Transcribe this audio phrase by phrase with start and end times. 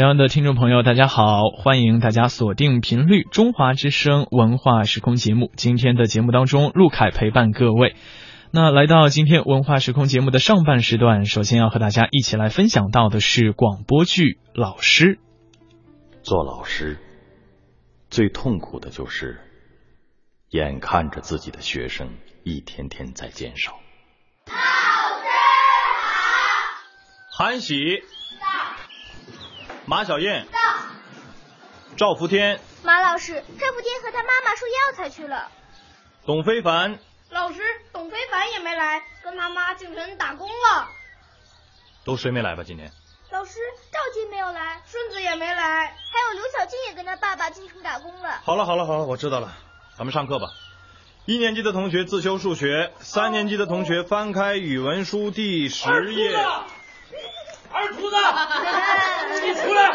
[0.00, 5.52] 两岸的听众朋友，大家好，欢迎大家锁定频率中华之声文化时空节目。
[5.56, 7.94] 今天的节目当中，陆凯陪伴各位。
[8.50, 14.22] 那来到今天文化时空节目的上半时段，首先要和大家一起来分享到的是广播剧
[14.54, 15.16] 《老师》。
[16.22, 16.98] 做老师
[18.08, 19.38] 最痛苦的就是
[20.48, 22.08] 眼看着自己的学生
[22.42, 23.72] 一天天在减少。
[24.46, 24.56] 老师
[27.36, 27.76] 好，韩喜。
[29.90, 30.60] 马小燕，到。
[31.96, 35.50] 赵福天，马老师，赵福天和他妈妈收药材去了。
[36.24, 36.96] 董非凡，
[37.30, 37.60] 老师，
[37.92, 40.86] 董非凡也没来，跟他妈进城打工了。
[42.04, 42.62] 都谁没来吧？
[42.64, 42.88] 今天？
[43.32, 43.58] 老师，
[43.90, 48.42] 赵金没有来，顺子也没来，还有刘小静也跟他爸爸进城打工了。
[48.44, 49.56] 好了好了好了，我知道了，
[49.98, 50.46] 咱们上课吧。
[51.26, 56.32] 一年级的同学自修数学，三年级的同学翻开语文书第十页。
[57.72, 58.16] 二秃子，
[59.46, 59.90] 你出来！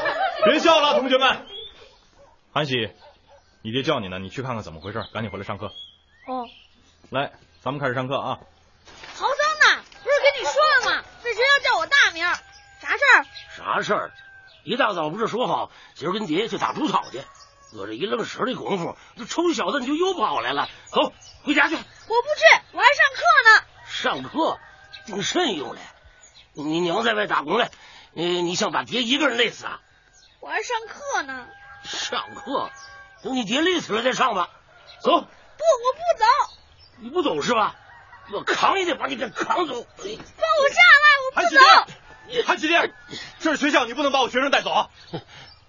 [0.44, 1.46] 别笑了，同学们。
[2.52, 2.92] 韩喜，
[3.62, 5.66] 你爹叫你呢，你去看看怎么回事，赶紧回来上课。
[6.26, 6.46] 哦。
[7.10, 7.32] 来，
[7.62, 8.38] 咱们开始上课啊。
[9.14, 9.82] 曹桑呢？
[10.02, 11.04] 不是跟你说了吗？
[11.22, 12.24] 在学校叫我大名。
[12.80, 13.26] 啥事儿？
[13.56, 14.12] 啥事儿？
[14.64, 17.22] 一大早不是说好今儿跟爹去打猪草去？
[17.76, 20.68] 我这一愣神的功夫，这臭小子你就又跑来了。
[20.86, 21.12] 走，
[21.44, 21.74] 回家去。
[21.76, 23.64] 我不去，我还上课呢。
[23.86, 24.58] 上课？
[25.06, 25.80] 顶甚用嘞？
[26.52, 27.70] 你娘在外打工嘞，
[28.12, 29.80] 你你想把爹一个人累死啊？
[30.40, 31.46] 我还上课呢。
[31.84, 32.70] 上课？
[33.22, 34.48] 等你爹累死了再上吧。
[35.00, 35.10] 走。
[35.10, 36.24] 不，我不走。
[36.98, 37.76] 你不走是吧？
[38.32, 39.74] 我扛也得把你给扛走。
[39.74, 42.46] 放我下来，我不走。
[42.46, 42.94] 韩启天，
[43.40, 44.88] 这是学校，你不能把我学生带走。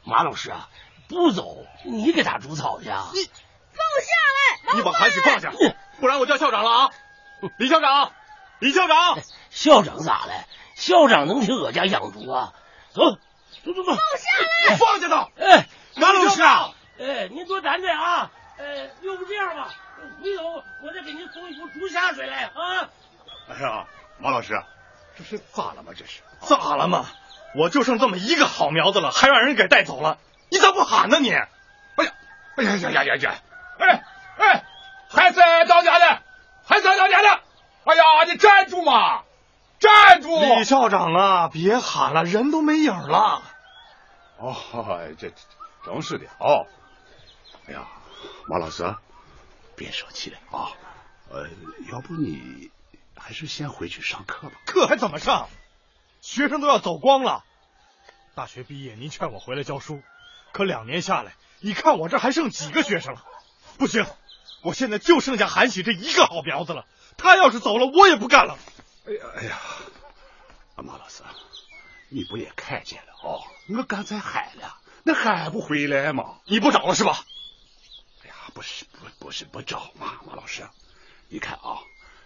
[0.04, 0.70] 马老师啊，
[1.08, 3.10] 不走，你给打煮草去啊？
[3.14, 4.76] 你放我下来。
[4.76, 5.52] 你把韩喜放下，
[6.00, 6.92] 不然我叫校长了啊！
[7.58, 8.14] 李校长，
[8.60, 10.46] 李校长， 校长咋了？
[10.82, 12.54] 校长能听我家养猪啊？
[12.92, 14.76] 走，走走走，放我下来！
[14.78, 15.30] 放下他！
[15.40, 18.32] 哎，马老师啊，哎，您多担待啊！
[18.58, 19.70] 哎，要不这样吧，
[20.24, 22.90] 回头我再给您送一壶猪下水来啊！
[23.48, 23.86] 哎呀，
[24.18, 24.60] 马老师，
[25.16, 25.94] 这是咋了吗？
[25.96, 27.06] 这是咋了吗？
[27.56, 30.18] 我就剩这么一个好苗子了，还让人给带走了，
[30.50, 31.32] 你咋不喊呢你？
[31.32, 32.14] 哎呀，
[32.56, 33.36] 哎呀呀呀呀呀！
[33.78, 34.04] 哎
[34.38, 34.64] 哎，
[35.12, 36.22] 还在当家的，
[36.66, 37.30] 还在当家的！
[37.84, 39.22] 哎呀，你站住嘛！
[39.82, 40.30] 站住！
[40.40, 43.42] 李校长啊，别喊了，人都没影了。
[44.38, 44.56] 哦，
[45.18, 45.34] 这
[45.84, 46.68] 正是的哦。
[47.68, 47.88] 哎呀，
[48.48, 48.96] 马老师，
[49.76, 50.70] 别生气了啊。
[51.32, 51.50] 呃，
[51.92, 52.70] 要不你
[53.18, 54.56] 还是先回去上课吧。
[54.66, 55.50] 课还怎么上？
[56.22, 57.44] 学生都要走光了。
[58.36, 60.04] 大学毕业，您劝我回来教书，
[60.52, 63.24] 可两年下来，你看我这还剩几个学生了？
[63.80, 64.06] 不行，
[64.62, 66.86] 我现在就剩下韩喜这一个好苗子了。
[67.18, 68.60] 他要是走了，我也不干了。
[69.08, 69.60] 哎呀哎呀，
[70.76, 71.24] 马老师，
[72.10, 73.42] 你不也看见了哦？
[73.76, 76.40] 我刚才喊了，那还不回来吗？
[76.46, 77.26] 你不找了是吧？
[78.24, 80.68] 哎呀，不是不不是不找嘛，马老师，
[81.30, 81.82] 你看啊，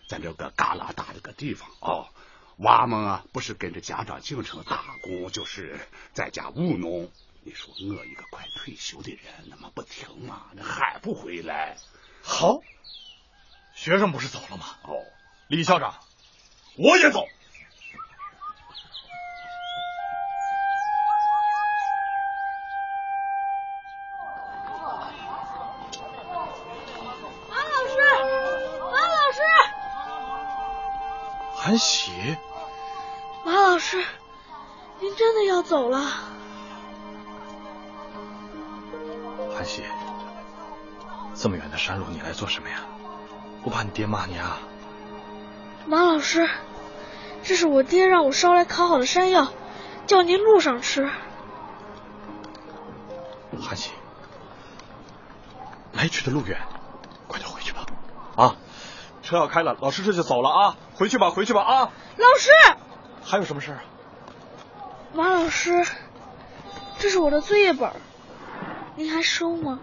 [0.10, 2.12] 咱这个旮旯大的个地方啊，
[2.58, 5.80] 娃们啊不是跟着家长进城打工，就是
[6.14, 7.10] 在家务农。
[7.44, 10.48] 你说我一个快退休的人，那么不听嘛？
[10.54, 11.78] 那还不回来？
[12.22, 12.60] 好，
[13.76, 14.66] 学生不是走了吗？
[14.84, 15.06] 哦，
[15.48, 15.96] 李校长。
[16.78, 17.26] 我也走。
[27.50, 27.96] 马老师，
[28.92, 29.42] 马老师，
[31.56, 32.12] 韩喜，
[33.46, 34.04] 马老师，
[35.00, 36.02] 您真的要走了？
[39.56, 39.82] 韩喜，
[41.34, 42.82] 这么远的山路你来做什么呀？
[43.64, 44.60] 不怕你爹骂你啊？
[45.88, 46.50] 马老师，
[47.44, 49.48] 这是我爹让我捎来烤好的山药，
[50.08, 51.10] 叫您路上吃。
[53.62, 53.92] 韩喜，
[55.94, 56.60] 来去的路远，
[57.28, 57.86] 快点回去吧。
[58.36, 58.56] 啊，
[59.22, 61.92] 车要开了，老师这就走了啊，回去吧，回去吧啊。
[62.18, 62.50] 老师，
[63.24, 63.84] 还有什么事啊？
[65.14, 65.86] 马老师，
[66.98, 67.92] 这是我的作业本，
[68.96, 69.80] 您还收吗？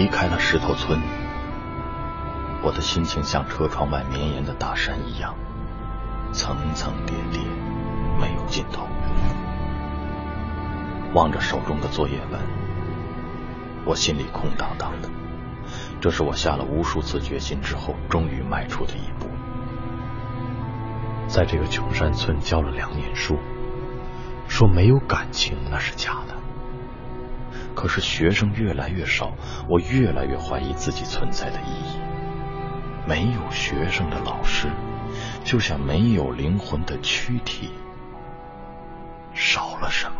[0.00, 0.98] 离开了石头村，
[2.62, 5.34] 我的心情像车窗外绵延的大山一样，
[6.32, 7.42] 层层叠叠，
[8.18, 8.88] 没有尽头。
[11.12, 12.40] 望着手中的作业本，
[13.84, 15.10] 我心里空荡荡的。
[16.00, 19.28] 这是我下了无数次决心之后，终于迈出的一步。
[21.26, 23.38] 在这个穷山村教了两年书，
[24.48, 26.29] 说没有感情那是假的。
[27.74, 29.32] 可是学生越来越少，
[29.68, 31.98] 我越来越怀疑自己存在的意义。
[33.06, 34.68] 没有学生的老师，
[35.42, 37.70] 就像没有灵魂的躯体，
[39.32, 40.19] 少了什么？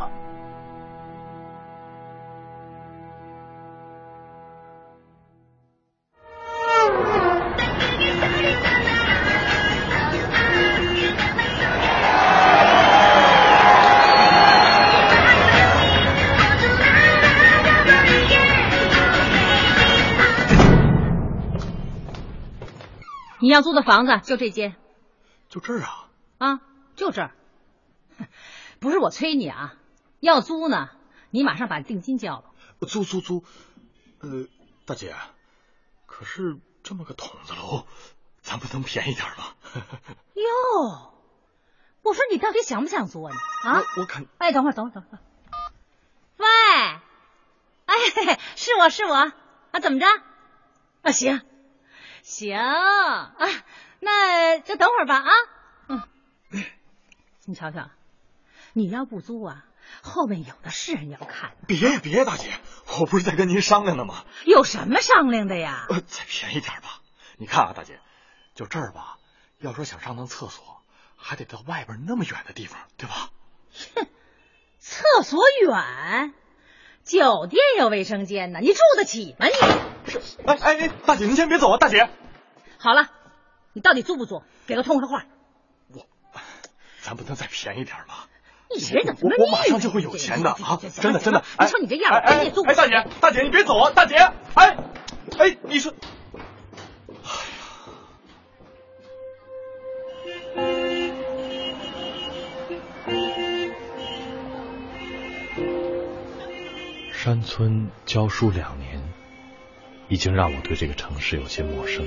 [23.50, 24.76] 你要租的房子就这间
[25.48, 26.06] 就这儿啊？
[26.38, 26.60] 啊，
[26.94, 27.34] 就这儿。
[28.78, 29.74] 不是我催你啊，
[30.20, 30.90] 要租呢，
[31.30, 32.44] 你马上把定金交了。
[32.86, 33.44] 租租租，
[34.20, 34.46] 呃，
[34.86, 35.16] 大姐，
[36.06, 37.86] 可是这么个筒子楼，
[38.40, 39.46] 咱不能便宜点吗？
[40.34, 41.12] 哟，
[42.02, 43.68] 我说你到底想不想租啊你？
[43.68, 45.20] 啊，我我看，哎，等会儿，等会儿，等会儿。
[46.36, 46.46] 喂，
[47.86, 50.06] 哎，是我是我啊，怎么着？
[51.02, 51.42] 啊，行。
[52.22, 53.34] 行啊，
[54.00, 55.30] 那就等会儿吧啊。
[55.88, 56.02] 嗯，
[57.44, 57.90] 你瞧瞧，
[58.72, 59.64] 你要不租啊，
[60.02, 61.52] 后面有的是人要看。
[61.66, 62.52] 别别，大姐，
[62.98, 64.24] 我不是在跟您商量呢吗？
[64.44, 65.86] 有什么商量的呀？
[65.88, 67.00] 呃，再便宜点吧。
[67.36, 68.00] 你看啊，大姐，
[68.54, 69.18] 就这儿吧。
[69.58, 70.82] 要说想上趟厕所，
[71.16, 73.30] 还得到外边那么远的地方，对吧？
[73.94, 74.06] 哼，
[74.78, 76.32] 厕所远，
[77.04, 79.52] 酒店有卫生间呢，你住得起吗你？
[80.46, 82.08] 哎哎哎，大姐您先别走啊，大姐。
[82.78, 83.08] 好了，
[83.72, 84.42] 你到底租不租？
[84.66, 85.24] 给个痛快话。
[85.92, 86.06] 我，
[87.00, 88.14] 咱不能再便宜点吗？
[88.72, 90.78] 你这人怎么我我马上就会有钱的啊！
[91.00, 91.42] 真的真的。
[91.58, 92.64] 你说你这样，我真得租。
[92.64, 94.14] 哎，大姐大姐，你别走啊，大姐！
[94.54, 94.76] 哎
[95.38, 95.92] 哎，你说，
[107.12, 108.99] 山村教书两年，
[110.10, 112.04] 已经让我对这个城市有些陌生。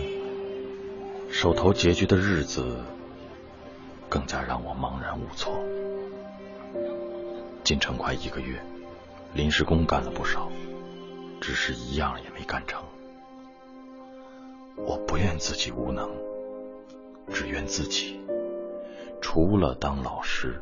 [1.32, 2.84] 手头拮据的日子，
[4.10, 5.64] 更加让我茫然无措。
[7.64, 8.62] 进城快一个月，
[9.34, 10.52] 临时工干了不少，
[11.40, 12.84] 只是一样也没干成。
[14.76, 16.12] 我不怨自己无能，
[17.32, 18.20] 只怨自己
[19.22, 20.62] 除了当老师，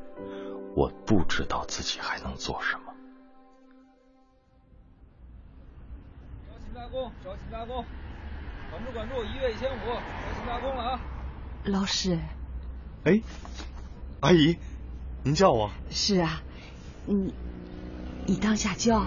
[0.75, 2.90] 我不知道自己还能做什么。
[6.91, 7.85] 工，招新加工，
[8.69, 10.99] 管住管住，一月一千五，招新加工了啊！
[11.63, 12.19] 老师，
[13.05, 13.21] 哎，
[14.19, 14.57] 阿姨，
[15.23, 15.71] 您叫我？
[15.89, 16.41] 是啊，
[17.05, 17.33] 你
[18.27, 19.05] 你当下教？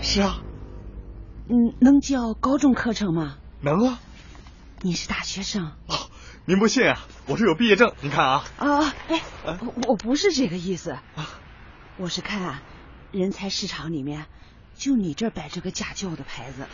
[0.00, 0.42] 是啊。
[1.48, 3.36] 嗯，能教高中课程吗？
[3.60, 4.00] 能啊。
[4.80, 5.72] 你是大学生？
[5.88, 6.10] 哦，
[6.46, 6.98] 您不信啊？
[7.26, 8.44] 我是有毕业证，您看啊。
[8.58, 9.20] 啊，哎，
[9.86, 10.96] 我不是这个意思。
[11.98, 12.62] 我是看啊，
[13.12, 14.26] 人才市场里面。
[14.76, 16.66] 就你这摆着个家教的牌子，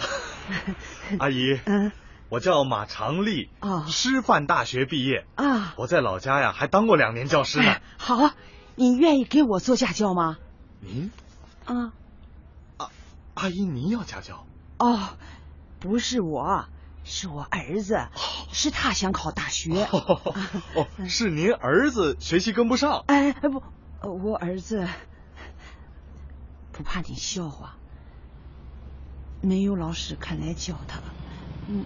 [1.19, 1.93] 阿姨，嗯，
[2.29, 7.77] 我叫马长利，哦，师范大学毕业啊，我在老家呀还当过两年教师呢。
[7.99, 8.33] 好，
[8.75, 10.39] 你愿意给我做家教吗？
[10.81, 11.13] 您？
[11.65, 11.93] 啊，
[12.79, 12.91] 阿
[13.35, 14.47] 阿姨，您要家教？
[14.79, 15.17] 哦，
[15.79, 16.67] 不是我，
[17.05, 18.09] 是我儿子，
[18.53, 19.85] 是他想考大学。
[20.75, 23.05] 哦，是您儿子学习跟不上？
[23.07, 23.63] 哎哎不，
[24.03, 24.89] 我儿子
[26.73, 27.77] 不怕你笑话。
[29.45, 31.01] 没有老师肯来教他，
[31.69, 31.85] 嗯。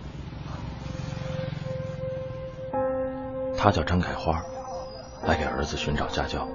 [3.56, 4.42] 他叫张凯花，
[5.26, 6.46] 来给儿子寻找家教。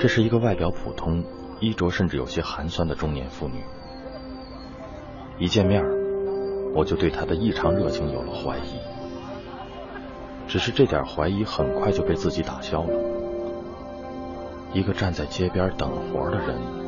[0.00, 1.24] 这是一个外表普通、
[1.60, 3.62] 衣着甚至有些寒酸的中年妇女。
[5.38, 5.84] 一见面，
[6.74, 8.80] 我就对她的异常热情有了怀疑。
[10.48, 12.90] 只是这点怀疑很快就被自己打消了。
[14.72, 16.85] 一个站在街边等活的人。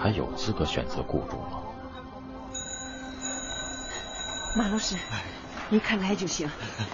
[0.00, 1.60] 还有资格选择雇主吗？
[4.56, 4.96] 马老师，
[5.68, 6.50] 你看来就行，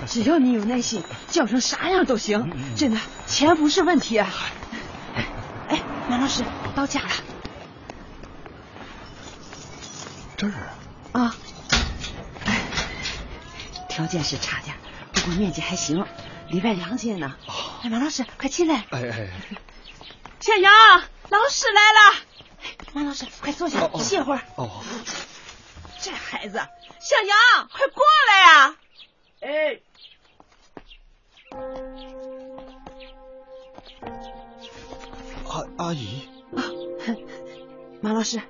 [0.07, 2.51] 只要你有耐心，教成啥样都行。
[2.77, 4.29] 真的，钱不是问题啊。
[5.69, 6.45] 哎，马老师，
[6.75, 7.09] 到家了。
[10.37, 10.53] 这儿
[11.13, 11.23] 啊？
[11.23, 11.35] 啊。
[13.89, 14.77] 条件是差点，
[15.13, 16.05] 不过面积还行，
[16.49, 17.35] 里外两间呢。
[17.83, 18.85] 哎，马老师，快进来。
[18.91, 19.31] 哎哎。
[20.41, 20.73] 小杨，
[21.31, 22.26] 老师来了。
[22.97, 24.41] 马老师，快坐下，歇会儿。
[24.57, 24.83] 哦，
[26.01, 26.57] 这孩子，
[26.99, 28.77] 小杨，快过来呀！
[29.41, 29.81] 哎，
[35.47, 36.27] 阿阿姨，
[36.57, 36.65] 啊，
[38.01, 38.41] 马老师，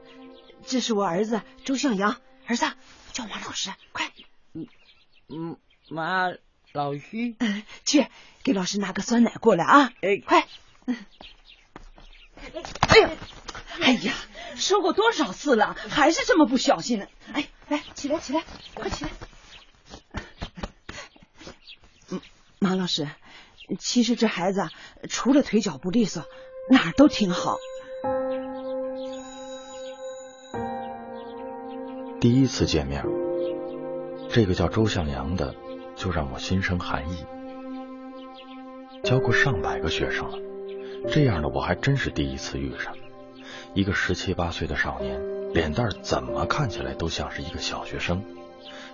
[0.65, 2.71] 这是我儿子周向阳，儿子
[3.13, 4.13] 叫马老师，快。
[4.53, 4.69] 嗯
[5.29, 6.29] 嗯，马
[6.73, 8.07] 老师，嗯，去
[8.45, 9.93] 给老师拿个酸奶过来啊！
[10.03, 10.47] 哎，快！
[12.89, 13.11] 哎呀，
[13.81, 14.13] 哎呀，
[14.57, 17.07] 说过多少次了，还是这么不小心！
[17.33, 18.43] 哎，来，起来，起来，
[18.75, 19.11] 快起来！
[22.11, 22.21] 嗯，
[22.59, 23.09] 马老师，
[23.79, 24.69] 其实这孩子
[25.09, 26.25] 除了腿脚不利索，
[26.71, 27.57] 哪儿都挺好。
[32.21, 33.05] 第一次见面，
[34.31, 35.55] 这个叫周向阳的
[35.95, 37.25] 就让我心生寒意。
[39.05, 40.39] 教过上百个学生了，
[41.13, 42.97] 这样的我还真是第一次遇上。
[43.77, 48.25] 一个十七八岁的少年，脸蛋怎么看起来都像是一个小学生，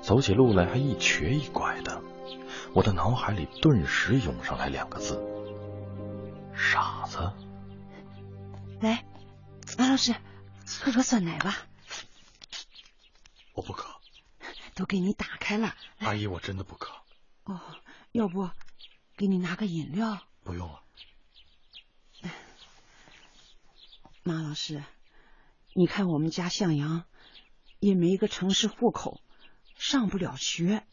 [0.01, 2.03] 走起路来还一瘸一拐的。
[2.75, 5.23] 我的脑海里顿时涌上来两个字：
[6.53, 7.33] 傻子。
[8.81, 9.05] 来，
[9.79, 10.17] 马老师，
[10.81, 11.59] 喝口酸奶吧。
[13.55, 13.89] 我不渴。
[14.75, 15.77] 都给你打开了。
[16.01, 16.93] 阿姨，我真的不渴。
[17.45, 17.61] 哦，
[18.11, 18.51] 要不
[19.17, 20.19] 给你拿个饮料？
[20.43, 20.82] 不用了。
[24.25, 24.85] 马老师，
[25.75, 27.05] 你看我们家向阳
[27.81, 29.21] 也没个城市户口，
[29.77, 30.87] 上不了学。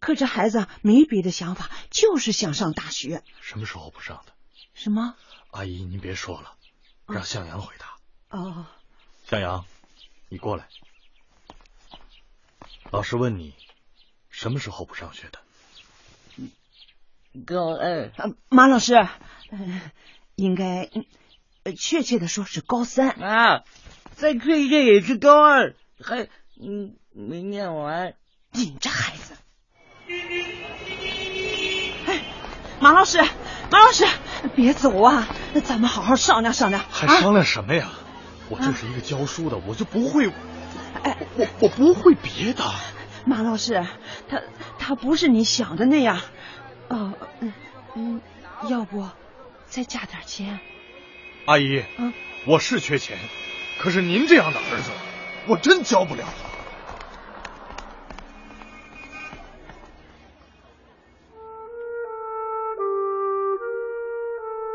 [0.00, 3.24] 可这孩子没别的想法，就是想上大学。
[3.40, 4.32] 什么时候不上的？
[4.74, 5.16] 什么？
[5.50, 6.56] 阿姨，您别说了，
[7.06, 7.96] 让向阳回答。
[8.36, 8.66] 哦。
[9.24, 9.64] 向阳，
[10.28, 10.68] 你过来。
[12.90, 13.54] 老师问你，
[14.28, 15.40] 什么时候不上学的？
[17.46, 18.12] 高二。
[18.50, 18.94] 马老师，
[20.36, 20.90] 应该
[21.72, 23.62] 确切的说是高三啊。
[24.14, 26.28] 再退一届也是高二，还
[26.60, 28.14] 嗯没念完。
[28.52, 29.34] 你这孩子！
[32.06, 32.22] 哎，
[32.80, 33.22] 马老师，
[33.70, 34.04] 马老师，
[34.56, 35.28] 别走啊！
[35.64, 36.82] 咱们好好商量商量。
[36.90, 37.90] 还商量什么呀？
[38.48, 40.30] 我就是一个教书的，我就不会。
[41.02, 42.64] 哎，我我不会别的。
[43.24, 43.86] 马老师，
[44.28, 44.40] 他
[44.78, 46.20] 他不是你想的那样。
[46.88, 47.52] 哦，嗯
[47.94, 48.20] 嗯，
[48.68, 49.06] 要不
[49.66, 50.58] 再加点钱？
[51.46, 52.12] 阿姨，嗯，
[52.44, 53.18] 我是缺钱，
[53.80, 54.90] 可是您这样的儿子，
[55.46, 56.24] 我真教不了。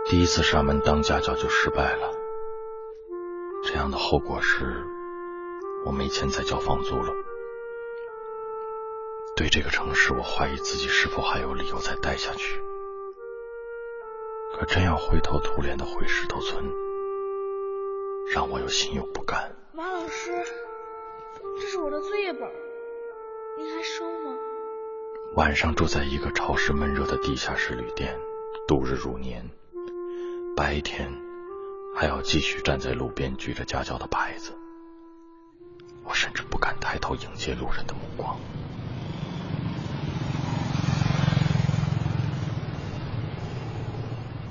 [0.09, 2.11] 第一次上门当家教就失败了，
[3.65, 4.83] 这样的后果是，
[5.85, 7.13] 我没钱再交房租了。
[9.35, 12.61] 对这个城市，我怀疑自己是否还有理由再待下去。
[14.53, 16.63] 可真要灰头土脸的回石头村，
[18.31, 19.55] 让我又心有不甘。
[19.73, 20.31] 马老师，
[21.59, 22.41] 这是我的作业本，
[23.57, 24.37] 您还收吗？
[25.35, 28.19] 晚上住在一个潮湿闷热的地下室旅店，
[28.67, 29.41] 度日如年；
[30.55, 31.11] 白天
[31.95, 34.53] 还要继续站在路边举着家教的牌子，
[36.03, 38.39] 我甚至不敢抬头迎接路人的目光。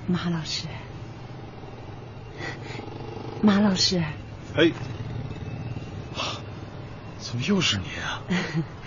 [0.06, 0.66] 马老师，
[3.42, 4.02] 马老师，
[4.56, 4.72] 哎，
[7.18, 8.22] 怎么又是您啊？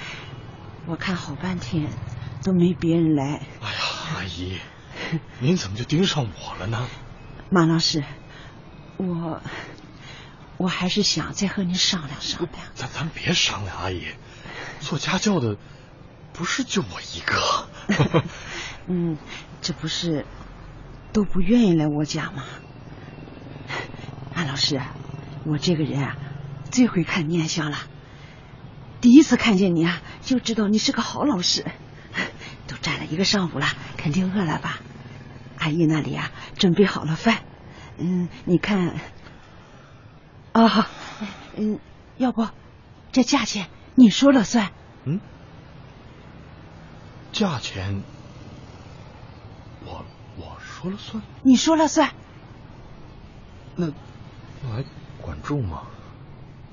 [0.86, 1.88] 我看好半天
[2.44, 3.42] 都没别人来。
[3.62, 3.80] 哎呀，
[4.16, 4.60] 阿姨，
[5.40, 6.86] 您怎么就盯上我了呢？
[7.50, 8.04] 马老师，
[8.98, 9.42] 我
[10.58, 12.52] 我还是想再和您商量商量。
[12.76, 14.06] 咱咱别商量，阿姨，
[14.82, 15.58] 做家教的
[16.34, 18.24] 不是就我一个。
[18.88, 19.18] 嗯，
[19.62, 20.26] 这不是。
[21.16, 22.44] 都不愿意来我家吗？
[24.36, 24.82] 安老师，
[25.46, 26.18] 我这个人啊，
[26.70, 27.78] 最会看面相了。
[29.00, 31.66] 第一次看见你啊，就知道你是个好老师。
[32.68, 34.82] 都站了一个上午了，肯定饿了吧？
[35.58, 37.44] 阿姨那里啊，准备好了饭。
[37.98, 39.00] 嗯，你看，
[40.52, 40.90] 啊，
[41.56, 41.80] 嗯，
[42.18, 42.46] 要不
[43.14, 44.70] 这价钱你说了算？
[45.06, 45.22] 嗯，
[47.32, 48.04] 价钱。
[50.86, 52.12] 说了算，你说了算。
[53.76, 54.84] 那我还
[55.20, 55.82] 管住吗？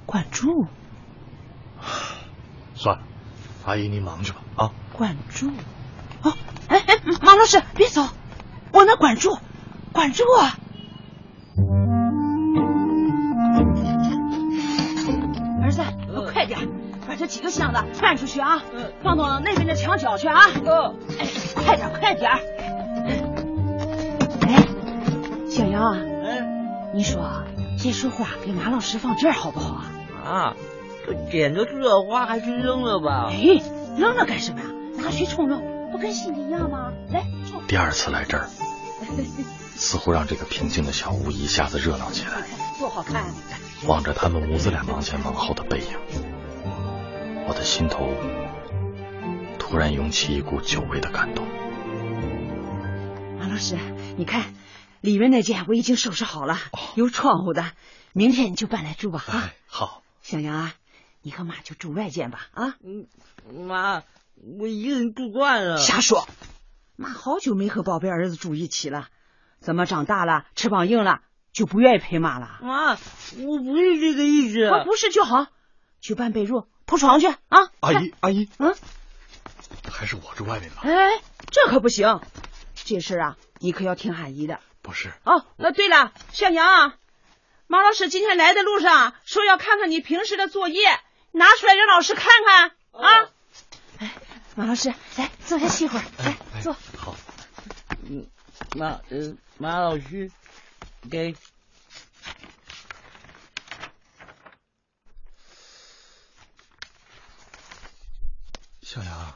[0.05, 0.67] 管住。
[2.75, 3.03] 算了，
[3.65, 4.71] 阿姨您忙去吧啊。
[4.93, 5.51] 管住。
[6.23, 6.35] 哦，
[6.69, 8.07] 哎哎，马老师别走，
[8.73, 9.39] 我能管住，
[9.93, 10.59] 管住啊。
[15.63, 15.83] 儿子，
[16.31, 16.69] 快点，
[17.09, 18.63] 把这几个箱子搬出去啊，
[19.03, 20.43] 放到那边的墙角去啊。
[20.55, 20.99] 嗯。
[21.19, 21.27] 哎，
[21.65, 22.31] 快点，快点。
[25.83, 27.43] 小杨，嗯，你说
[27.77, 30.31] 这束花给马老师放这儿好不好啊？
[30.31, 30.57] 啊，
[31.05, 33.33] 这捡的这花还是扔了吧？
[33.33, 33.61] 哎，
[33.99, 34.67] 扔了干什么呀？
[35.03, 35.61] 拿去充肉，
[35.91, 36.93] 不跟新的一样吗？
[37.11, 37.61] 来，充。
[37.67, 38.47] 第二次来这儿，
[39.75, 42.47] 似乎让这个平静的小屋一下子热闹起来。
[42.79, 43.25] 多好看！
[43.89, 45.99] 望着他们母子俩忙前忙后的背影，
[47.49, 48.09] 我的心头
[49.59, 51.45] 突然涌起一股久违的感动。
[53.41, 53.77] 马老师，
[54.17, 54.43] 你看
[55.03, 56.59] 里面那间我已经收拾好了，
[56.95, 57.73] 有窗户的，
[58.13, 59.23] 明天你就搬来住吧。
[59.27, 60.03] 啊，好。
[60.23, 60.75] 小杨啊，
[61.23, 62.47] 你和妈就住外间吧。
[62.53, 63.09] 啊，嗯，
[63.67, 64.05] 妈，
[64.61, 65.79] 我一个人住惯了。
[65.79, 66.29] 瞎说，
[66.95, 69.09] 妈好久没和宝贝儿子住一起了，
[69.59, 72.61] 怎么长大了翅膀硬了就不愿意陪妈了？
[72.63, 74.71] 妈，我不是这个意思。
[74.71, 75.49] 我不是就好，
[76.01, 77.73] 去搬被褥铺床去啊。
[77.81, 78.77] 阿姨，阿姨，嗯，
[79.91, 80.83] 还是我住外面吧。
[80.85, 82.21] 哎，这可不行，
[82.75, 84.61] 这事啊，你可要听阿姨的。
[84.83, 85.13] 不是。
[85.25, 86.99] 哦，那对了，向阳啊。
[87.69, 93.31] 马老师今天来的路上说要看看你平时的作业，拿出来让老师看看啊！
[93.99, 94.13] 哎，
[94.57, 96.77] 马老师，来坐下歇会儿，来坐。
[96.99, 97.17] 好。
[98.05, 98.27] 嗯，
[98.77, 100.31] 马嗯马老师，
[101.11, 101.35] 给。
[108.83, 109.35] 向阳，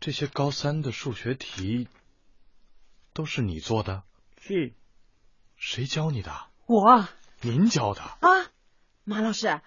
[0.00, 1.86] 这些高三的数学题
[3.20, 4.02] 都是你做的？
[4.40, 4.72] 是。
[5.54, 6.32] 谁教你的？
[6.64, 7.06] 我，
[7.42, 8.48] 您教的啊，
[9.04, 9.60] 马老师，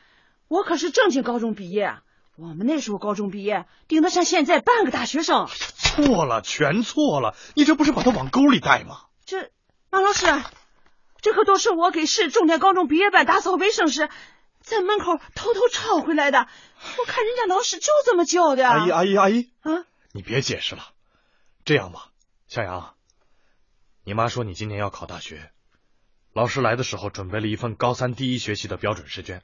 [0.48, 2.00] 我可是正经高中毕业，
[2.36, 5.46] 我们那时候高中毕业顶得上现在半个大学生。
[5.46, 9.02] 错了，全错了，你这不是把他往沟里带吗？
[9.24, 9.52] 这，
[9.92, 10.26] 马老师，
[11.22, 14.10] 这可都是我给市重点高中毕业班打扫卫生时，
[14.62, 16.40] 在门口偷偷抄回来的。
[16.40, 18.68] 我看人家老师就这么教的。
[18.68, 20.82] 阿姨，阿姨，阿姨，啊，你别解释了，
[21.66, 22.08] 这样吧，
[22.48, 22.96] 向阳，
[24.06, 25.52] 你妈说你今年要考大学。
[26.34, 29.42] 老师来的时候准备了一份高三第一学期的标准试卷，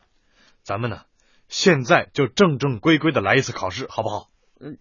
[0.64, 1.06] 咱们呢
[1.48, 4.30] 现在就正正规规的来一次考试，好不好？
[4.60, 4.78] 嗯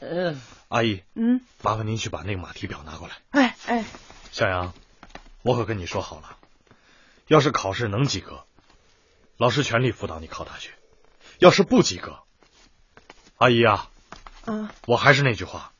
[0.00, 3.18] 嗯，阿姨，嗯，麻烦您去把那个马蹄表拿过来。
[3.30, 3.84] 哎哎，
[4.32, 4.72] 小杨，
[5.42, 6.38] 我可跟你说好了，
[7.26, 8.44] 要是考试能及格，
[9.36, 10.70] 老师全力辅导你考大学；
[11.38, 12.18] 要是不及格，
[13.36, 13.90] 阿姨啊，
[14.46, 15.74] 啊，我还是那句话，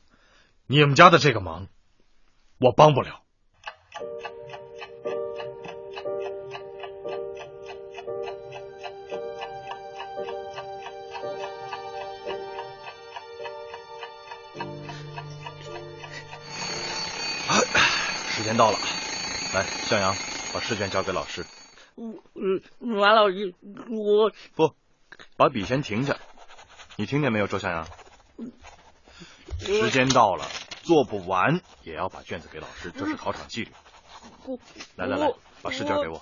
[0.67, 1.67] 你们家的这个忙，
[2.61, 3.19] 我帮不了。
[18.29, 18.77] 时间到了，
[19.53, 20.15] 来，向阳，
[20.53, 21.43] 把试卷交给老师。
[21.95, 22.13] 我，
[22.79, 23.55] 马老师，
[23.89, 24.75] 我不，
[25.35, 26.15] 把笔先停下。
[26.95, 27.87] 你听见没有，周向阳？
[29.59, 30.45] 时间到了，
[30.83, 33.71] 做不完也要把卷子给老师，这是考场纪律。
[34.95, 36.21] 来来来，把试卷给我。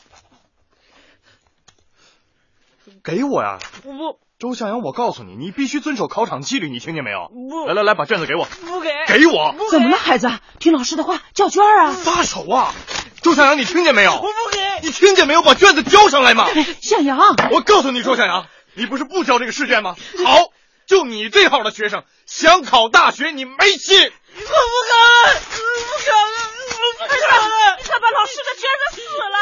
[3.03, 3.59] 给我呀！
[3.83, 7.29] 不，周向阳，我告诉你，你必须遵守考场纪律，你听见没有？
[7.29, 8.45] 不，来来来，把卷子给我。
[8.45, 9.53] 不给，给我。
[9.69, 10.31] 怎么了，孩子？
[10.59, 11.91] 听老师的话，交卷啊！
[11.91, 12.73] 撒手啊！
[13.21, 14.13] 周向阳，你听见没有？
[14.13, 14.87] 我不给。
[14.87, 15.43] 你听见没有？
[15.43, 16.47] 把卷子交上来嘛！
[16.81, 17.19] 向阳，
[17.51, 19.95] 我告诉你，周向阳，你不是不交这个试卷吗？
[20.25, 20.51] 好，
[20.89, 23.95] 就你这号的学生，想考大学你没戏。
[23.95, 25.61] 我不考了，不
[26.01, 26.33] 考了，
[26.73, 27.13] 我不考
[27.47, 27.77] 了！
[27.77, 29.37] 你快把老师的卷子撕了！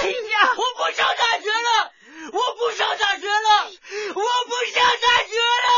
[0.00, 1.92] 哎呀，我不上大学了！
[2.32, 3.68] 我不上大学了！
[4.14, 5.70] 我不上大学了！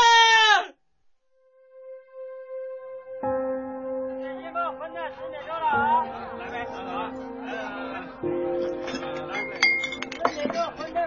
[4.39, 6.07] 你们混蛋十点钟了啊！
[6.39, 7.11] 来呗，走啊！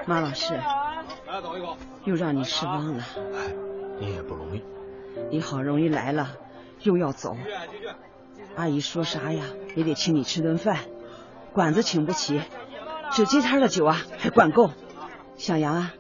[0.04, 0.52] 马老师，
[1.26, 3.02] 来走一口，又让你失望了。
[4.00, 4.62] 哎，你也不容易。
[5.30, 6.37] 你好容易来了，
[6.80, 7.37] 又要走。
[8.57, 10.78] 阿姨说啥呀，也得请你吃顿饭。
[11.52, 12.40] 馆子请不起，
[13.12, 14.70] 这接摊的酒啊还管够。
[15.37, 15.94] 小杨啊，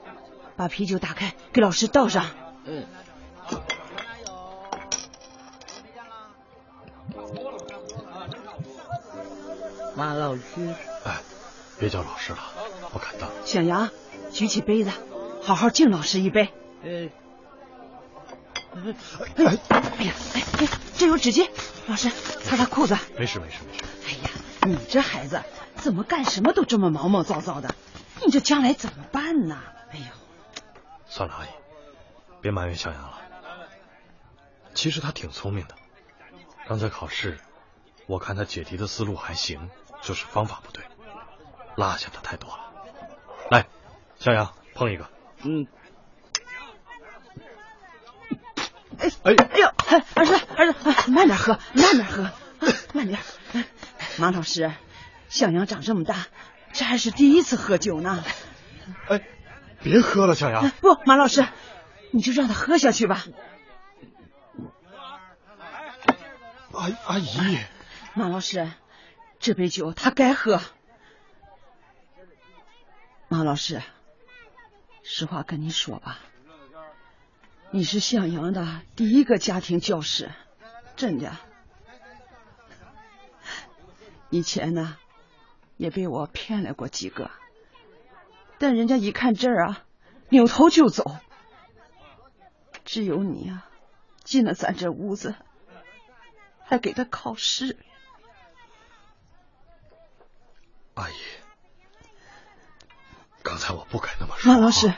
[0.56, 2.26] 把啤酒打开，给老师倒上。
[2.64, 2.84] 嗯。
[9.96, 10.42] 马老师，
[11.04, 11.20] 哎，
[11.78, 12.38] 别叫老师了，
[12.92, 13.30] 不敢当。
[13.44, 13.88] 小杨，
[14.32, 14.90] 举起杯子，
[15.40, 16.48] 好好敬老师一杯。
[16.82, 17.08] 呃。
[18.74, 21.48] 哎呀，哎哎，这有纸巾，
[21.86, 22.96] 老师擦擦裤子。
[23.16, 23.84] 没事没事没事。
[24.06, 24.30] 哎呀，
[24.66, 25.42] 你这孩子
[25.76, 27.74] 怎么干什么都这么毛毛躁躁的？
[28.24, 29.60] 你这将来怎么办呢？
[29.92, 30.04] 哎呦，
[31.06, 31.48] 算了，阿姨，
[32.40, 33.20] 别埋怨向阳了。
[34.74, 35.76] 其实他挺聪明的，
[36.66, 37.38] 刚才考试，
[38.06, 39.70] 我看他解题的思路还行，
[40.02, 40.82] 就是方法不对，
[41.76, 42.72] 落下的太多了。
[43.50, 43.66] 来，
[44.18, 45.08] 向阳碰一个。
[45.42, 45.68] 嗯。
[49.22, 49.68] 哎哎哎呦，
[50.14, 52.30] 儿子儿子，慢点喝，慢点喝，
[52.94, 53.18] 慢点。
[54.16, 54.72] 马老师，
[55.28, 56.26] 向阳长这么大。
[56.72, 58.24] 这还是第一次喝酒呢，
[59.08, 59.20] 哎，
[59.82, 60.70] 别喝了，向阳。
[60.80, 61.46] 不，马老师，
[62.12, 63.24] 你就让他喝下去吧。
[66.72, 67.58] 阿阿姨，
[68.14, 68.72] 马老师，
[69.38, 70.60] 这杯酒他该喝。
[73.28, 73.82] 马老师，
[75.02, 76.18] 实话跟你说吧，
[77.74, 80.30] 你是向阳的第一个家庭教师，
[80.94, 81.36] 真的。
[84.30, 84.96] 以前呢，
[85.76, 87.32] 也被我骗来过几个，
[88.58, 89.84] 但人家一看这儿啊，
[90.28, 91.16] 扭头就走。
[92.84, 93.68] 只有你啊，
[94.22, 95.34] 进了咱这屋子，
[96.64, 97.76] 还给他考试。
[100.94, 101.14] 阿姨，
[103.42, 104.52] 刚才我不该那么说。
[104.52, 104.94] 马老师，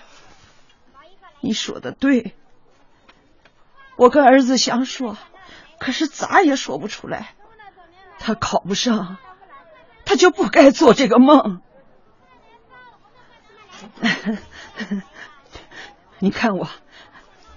[1.41, 2.37] 你说的对，
[3.97, 5.17] 我跟儿子想说，
[5.79, 7.35] 可是咋也说不出来。
[8.19, 9.17] 他考不上，
[10.05, 11.61] 他就不该做这个梦。
[16.19, 16.69] 你看我。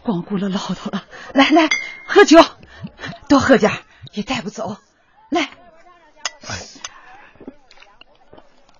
[0.01, 1.69] 光顾了唠叨了，来来
[2.07, 2.43] 喝酒，
[3.27, 3.71] 多喝点
[4.13, 4.77] 也带不走。
[5.29, 5.49] 来，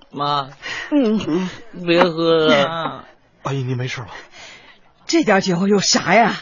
[0.10, 0.50] 妈，
[0.90, 1.50] 嗯，
[1.86, 3.06] 别喝了。
[3.44, 4.08] 阿姨，您没事吧？
[5.06, 6.36] 这点酒有啥呀？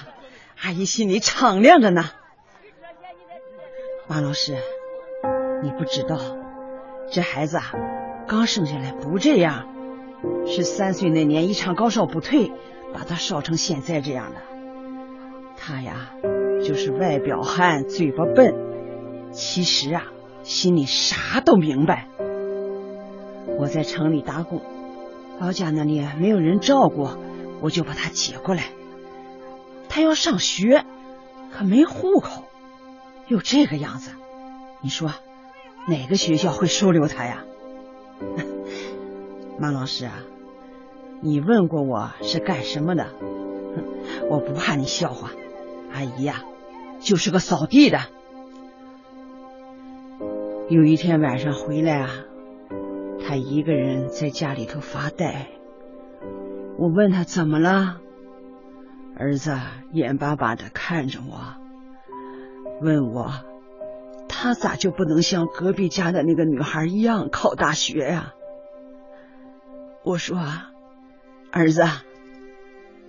[0.60, 2.06] 阿姨心里敞亮着呢。
[4.08, 4.58] 马老师，
[5.62, 6.18] 你不知道，
[7.12, 7.72] 这孩子啊，
[8.28, 9.68] 刚生下来不这样，
[10.48, 12.52] 是三岁那年一场高烧不退，
[12.92, 14.42] 把他烧成现在这样的。
[15.58, 16.12] 他呀，
[16.66, 18.56] 就是外表憨，嘴巴笨，
[19.32, 20.06] 其实啊，
[20.42, 22.08] 心里啥都明白。
[23.60, 24.62] 我在城里打工，
[25.40, 27.10] 老家那里没有人照顾，
[27.62, 28.64] 我就把他接过来。
[29.98, 30.86] 他要上学，
[31.52, 32.44] 可没户口，
[33.28, 34.12] 又这个样子，
[34.84, 35.12] 你说
[35.88, 37.44] 哪个学校会收留他呀？
[39.58, 40.20] 马老师啊，
[41.20, 43.08] 你问过我是干什么的？
[44.30, 45.32] 我不怕你笑话。
[45.92, 46.44] 阿姨呀，
[47.00, 48.02] 就是个扫地的。
[50.70, 52.12] 有一天晚上回来啊，
[53.28, 55.48] 他一个人在家里头发呆。
[56.78, 58.00] 我问他怎么了，
[59.20, 59.58] 儿子
[59.94, 61.56] 眼巴巴的看着我，
[62.82, 63.34] 问我
[64.30, 68.36] 他咋就不能像隔壁家的那个女孩一样考大学呀？
[70.04, 70.38] 我说，
[71.52, 71.84] 儿子，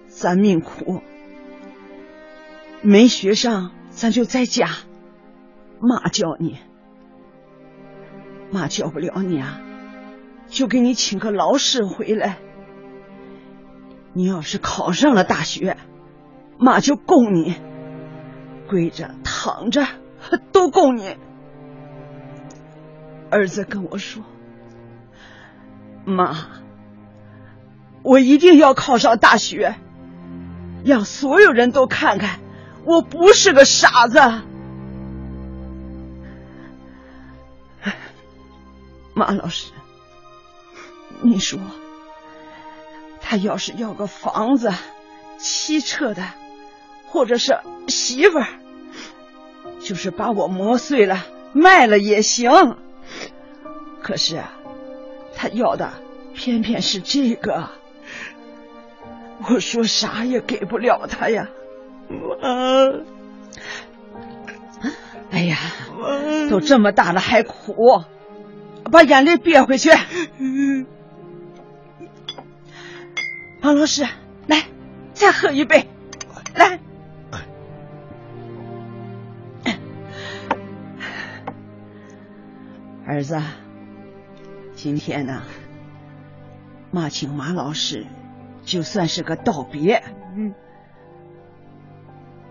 [0.07, 1.03] 咱命苦。
[2.81, 4.69] 没学上，咱就在家。
[5.81, 6.57] 妈教你，
[8.51, 9.61] 妈教不了你啊，
[10.47, 12.39] 就给你请个老师回来。
[14.15, 15.77] 你要是考上了大学，
[16.59, 17.55] 妈就供你，
[18.69, 19.87] 跪着躺着
[20.53, 21.17] 都供你。
[23.31, 24.23] 儿子跟我说
[26.05, 26.37] ：“妈，
[28.03, 29.77] 我一定要考上大学，
[30.85, 32.41] 让所有人都看看。”
[32.85, 34.19] 我不是个傻子，
[39.13, 39.73] 马老师，
[41.21, 41.59] 你说，
[43.21, 44.73] 他要是要个房子、
[45.37, 46.23] 汽车的，
[47.09, 48.47] 或者是媳妇儿，
[49.81, 52.77] 就是把我磨碎了卖了也行。
[54.03, 54.53] 可是啊，
[55.35, 55.93] 他要的
[56.35, 57.69] 偏偏是这个，
[59.49, 61.49] 我说啥也给不了他呀。
[62.09, 63.03] 妈，
[65.31, 65.59] 哎呀，
[66.49, 68.03] 都这么大了还哭，
[68.91, 69.91] 把眼泪憋回去。
[73.61, 74.07] 王老师，
[74.47, 74.65] 来，
[75.13, 75.89] 再喝一杯，
[76.55, 76.81] 来。
[83.09, 83.41] 儿子，
[84.75, 85.43] 今天呢，
[86.91, 88.07] 妈请马老师，
[88.67, 90.03] 就算是个道别。
[90.37, 90.55] 嗯。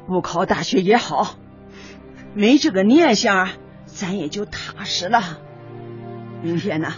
[0.07, 1.35] 不考大学也好，
[2.33, 3.49] 没这个念想，
[3.85, 5.21] 咱也就踏实了。
[6.41, 6.91] 明天呢，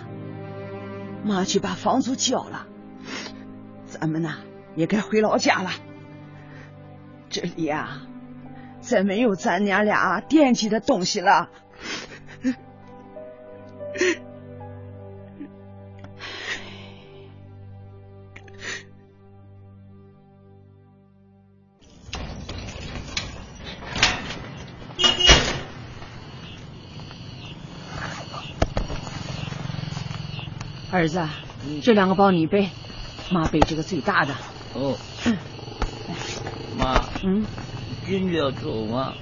[1.26, 2.66] 妈去把房租交了，
[3.86, 4.36] 咱们呢
[4.76, 5.70] 也该回老家了。
[7.30, 8.04] 这里呀，
[8.80, 11.50] 再没有咱娘俩惦记的东西了。
[30.92, 31.22] 儿子，
[31.84, 32.70] 这两个包你背，
[33.32, 34.34] 妈背这个最大的。
[34.74, 34.98] 哦，
[36.78, 37.46] 妈，嗯，
[38.08, 39.14] 真的要走吗？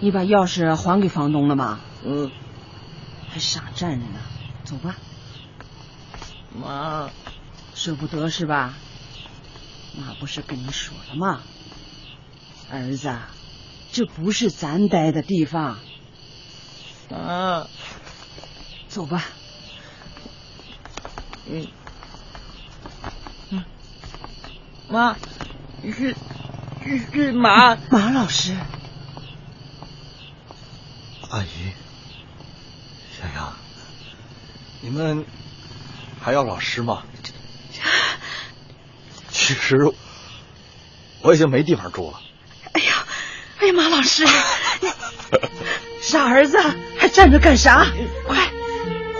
[0.00, 1.80] 你把钥匙还给房东了吗？
[2.04, 2.30] 嗯，
[3.30, 4.18] 还傻站着呢，
[4.64, 4.96] 走吧。
[6.54, 7.10] 妈，
[7.74, 8.74] 舍不得是吧？
[9.96, 11.42] 妈不是跟你说了吗？
[12.70, 13.16] 儿子，
[13.92, 15.78] 这不是咱待的地方。
[17.10, 17.68] 啊，
[18.88, 19.24] 走吧。
[21.46, 21.66] 嗯，
[23.50, 23.64] 嗯，
[24.88, 25.16] 妈，
[25.82, 26.14] 是
[26.84, 28.54] 是是马马老师，
[31.30, 31.72] 阿姨，
[33.18, 33.56] 小杨，
[34.88, 35.26] 你们
[36.18, 37.02] 还要老师吗？
[39.30, 39.92] 其实
[41.20, 42.18] 我已经没地方住了。
[42.72, 43.04] 哎呀，
[43.58, 44.26] 哎呀，马老师，
[46.00, 46.58] 傻儿子
[46.98, 47.86] 还站着干啥？
[48.26, 48.50] 快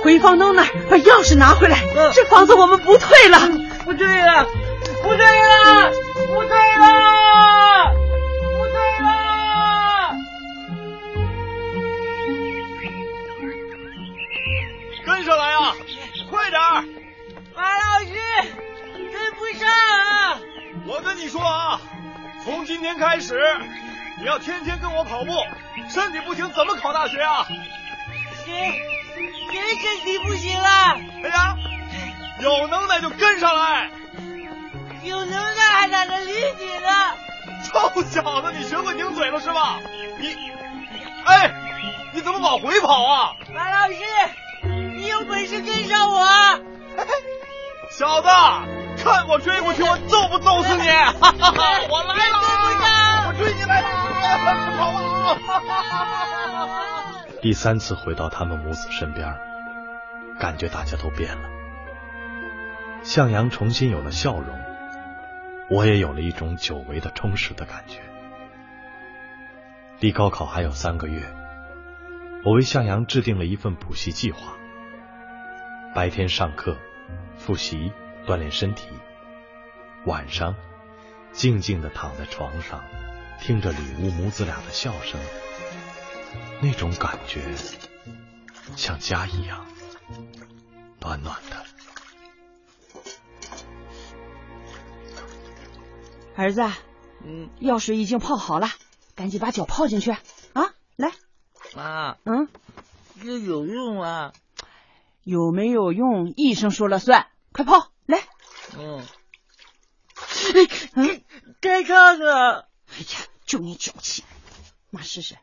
[0.03, 3.39] 回房东那儿把钥匙拿回来，这房子我们不退了。
[3.85, 4.47] 不对了，
[5.03, 5.93] 不对了，
[22.49, 23.39] 从今天开始，
[24.19, 25.33] 你要天天跟我跑步，
[25.91, 27.47] 身体不行怎么考大学啊？
[28.43, 28.73] 谁
[29.53, 30.97] 谁身体不行啊？
[31.23, 31.57] 哎呀，
[32.41, 33.91] 有能耐就跟上来！
[35.03, 36.91] 有能耐还懒得理你呢！
[37.65, 39.79] 臭小子，你学会顶嘴了是吧？
[40.19, 40.35] 你，
[41.27, 41.53] 哎，
[42.15, 43.37] 你怎么往回跑啊？
[43.55, 43.99] 马老师，
[44.97, 46.27] 你有本事跟上我！
[47.93, 48.29] 小子，
[49.09, 50.87] 看我追过去，我揍不揍死你！
[50.89, 52.37] 哈哈哈，我来了，
[53.29, 53.89] 我追你来了，
[54.77, 54.91] 跑
[56.55, 56.69] 啊！
[57.41, 59.35] 第三次回到他们母子身边，
[60.39, 61.49] 感觉大家都变了。
[63.03, 64.59] 向阳重新有了笑容，
[65.71, 68.01] 我也有了一种久违的充实的感觉。
[70.01, 71.23] 离高考还有三个月，
[72.45, 74.53] 我为向阳制定了一份补习计划。
[75.95, 76.77] 白天上课、
[77.37, 77.93] 复习、
[78.29, 78.87] 锻炼身体，
[80.05, 80.55] 晚上
[81.33, 82.85] 静静的躺在床上，
[83.41, 85.19] 听着里屋母子俩的笑声，
[86.61, 87.55] 那种感觉
[88.77, 89.65] 像家一样
[91.01, 91.65] 暖暖的。
[96.37, 96.61] 儿子，
[97.25, 98.69] 嗯，药水已经泡好了，
[99.15, 100.75] 赶紧把脚泡进去啊！
[100.97, 101.13] 来，
[101.75, 102.47] 妈，嗯，
[103.23, 104.35] 这有用吗？
[105.25, 106.35] 有没有用？
[106.37, 107.98] 医生说了算，快泡来。
[108.77, 109.07] 嗯，
[110.95, 111.25] 嗯，
[111.61, 112.69] 太烫了。
[112.91, 114.25] 哎呀，就你脚气，
[114.91, 115.37] 妈试试。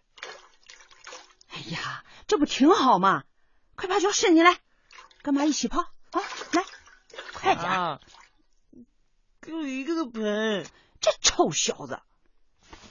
[1.50, 3.24] 哎呀，这不挺好吗？
[3.76, 4.60] 快把脚伸进来，
[5.22, 6.22] 跟妈一起泡啊！
[6.54, 6.64] 来，
[7.34, 7.66] 快点。
[7.70, 8.00] 啊，
[9.42, 10.66] 就一个盆。
[11.02, 12.02] 这臭小子，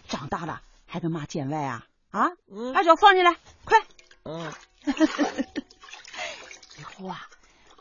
[0.09, 1.87] 长大了还跟妈见外啊？
[2.11, 3.79] 啊，嗯把脚放进来，快！
[4.25, 4.55] 嗯，
[6.79, 7.29] 以后啊，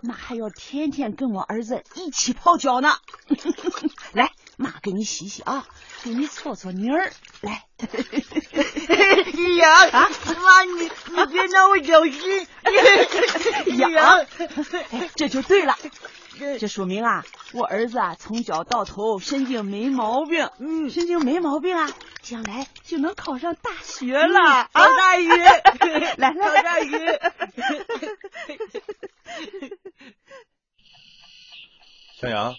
[0.06, 2.94] 妈还要天天跟我儿子一起泡脚呢。
[4.12, 5.66] 来，妈给你洗洗啊，
[6.04, 7.14] 给你搓搓泥儿。
[7.40, 7.66] 来，
[9.58, 10.10] 痒啊！
[10.44, 12.46] 妈，你你别拿我脚湿。
[13.78, 14.26] 痒，
[14.92, 15.78] 哎，这就对了。
[16.60, 21.90] 这说明啊，我儿子啊从脚到头神经没毛病，嗯，神经没毛病啊，
[22.22, 24.70] 将来就能考上大学了啊！
[24.74, 25.28] 考大鱼，
[26.18, 26.92] 来来考大鱼。
[32.20, 32.56] 向阳，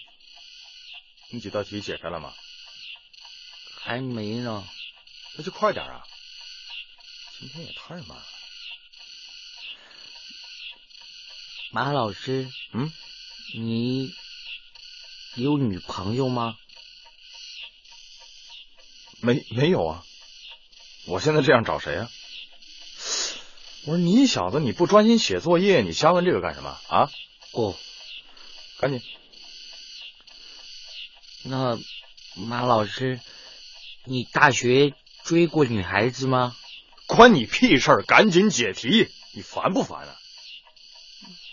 [1.30, 2.32] 你几道题写开了吗？
[3.80, 4.64] 还没呢。
[5.37, 6.02] 那就快点啊！
[7.40, 8.24] 今天也太慢了。
[11.72, 12.92] 马老师，嗯，
[13.56, 14.12] 你
[15.36, 16.56] 有女朋友吗？
[19.20, 20.04] 没没有啊！
[21.06, 22.10] 我现在这样找谁啊？
[23.84, 27.08] 我说你小子，你不专心写作业，你瞎问这个干什么啊？
[27.52, 27.76] 哦，
[28.78, 29.00] 赶紧。
[31.44, 31.78] 那
[32.34, 33.20] 马老师，
[34.04, 36.56] 你大学追过女孩子吗？
[37.06, 38.02] 关你屁事儿！
[38.02, 40.18] 赶紧解题，你烦不烦啊？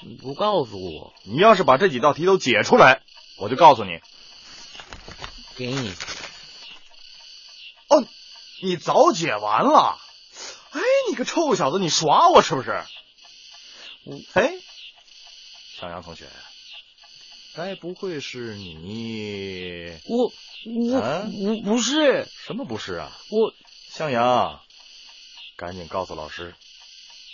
[0.03, 3.03] 你不告诉我，你要是把这几道题都解出来，
[3.37, 3.99] 我就告诉你。
[5.55, 5.93] 给你。
[7.87, 8.03] 哦，
[8.63, 9.99] 你早解完了。
[10.71, 12.83] 哎，你个臭小子，你耍我是不是？
[14.33, 14.53] 哎，
[15.77, 16.25] 向阳同学，
[17.53, 19.99] 该不会是你？
[20.05, 20.31] 我
[20.65, 23.11] 我啊不不是，什么不是啊？
[23.29, 23.53] 我
[23.89, 24.61] 向阳，
[25.57, 26.55] 赶紧告诉老师，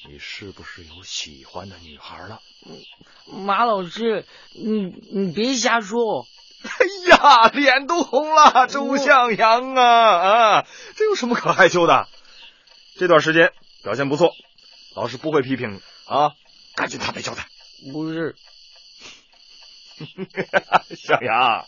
[0.09, 2.41] 你是不是有喜欢的女孩了？
[3.45, 6.25] 马老师，你你别瞎说。
[6.67, 10.65] 哎呀，脸都红了，周向阳啊啊！
[10.95, 12.07] 这有什么可害羞的？
[12.97, 13.53] 这段时间
[13.83, 14.33] 表现不错，
[14.95, 16.31] 老师不会批评你啊！
[16.75, 17.47] 赶紧坦白交代。
[17.93, 18.35] 不是，
[20.97, 21.65] 向阳，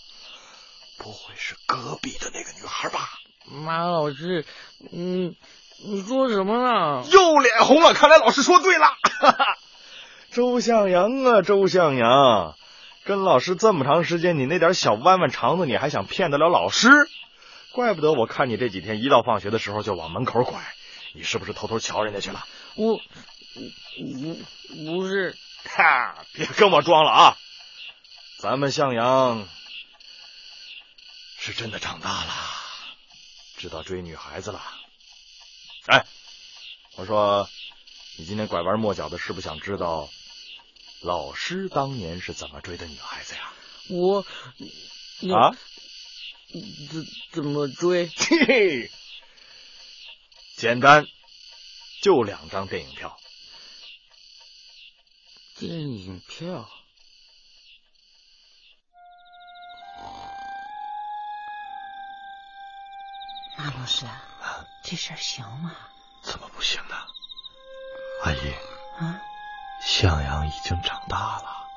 [0.97, 3.11] 不会是隔壁的那个女孩吧？
[3.45, 4.43] 马老师，
[4.91, 5.37] 你
[5.85, 7.05] 你说什么呢？
[7.11, 8.87] 又脸红了，看来老师说对了。
[10.31, 12.55] 周向阳啊，周向阳，
[13.03, 16.89] 跟老师这么长时间，你那点小弯弯肠子，你还想骗得了老师？
[17.71, 20.59] 怪不得我看你这几天一到放学的时候就往门口拐，
[21.13, 22.45] 你是不是偷偷瞧人家去了？
[22.75, 22.99] 我我
[24.97, 27.37] 不是，哈，别跟我装了啊！
[28.37, 29.47] 咱们向阳
[31.37, 32.33] 是真的长大了，
[33.57, 34.61] 知道追女孩子了。
[35.87, 36.05] 哎，
[36.95, 37.49] 我说，
[38.17, 40.09] 你今天拐弯抹角的，是不是想知道
[41.01, 43.53] 老师当年是怎么追的女孩子呀？
[43.89, 44.25] 我
[45.33, 45.55] 啊？
[46.91, 48.09] 怎怎么追？
[50.57, 51.07] 简单，
[52.01, 53.17] 就两张电影票。
[55.57, 56.69] 电影票？
[63.57, 64.05] 马老师，
[64.83, 65.75] 这事儿行吗？
[66.23, 66.95] 怎么不行呢？
[68.23, 68.51] 阿姨，
[68.99, 69.21] 啊，
[69.79, 71.67] 向阳已经长大了，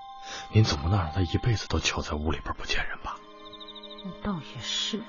[0.51, 3.17] 您总不能让他一辈子都囚在屋里边不见人吧？
[4.23, 5.03] 倒也是。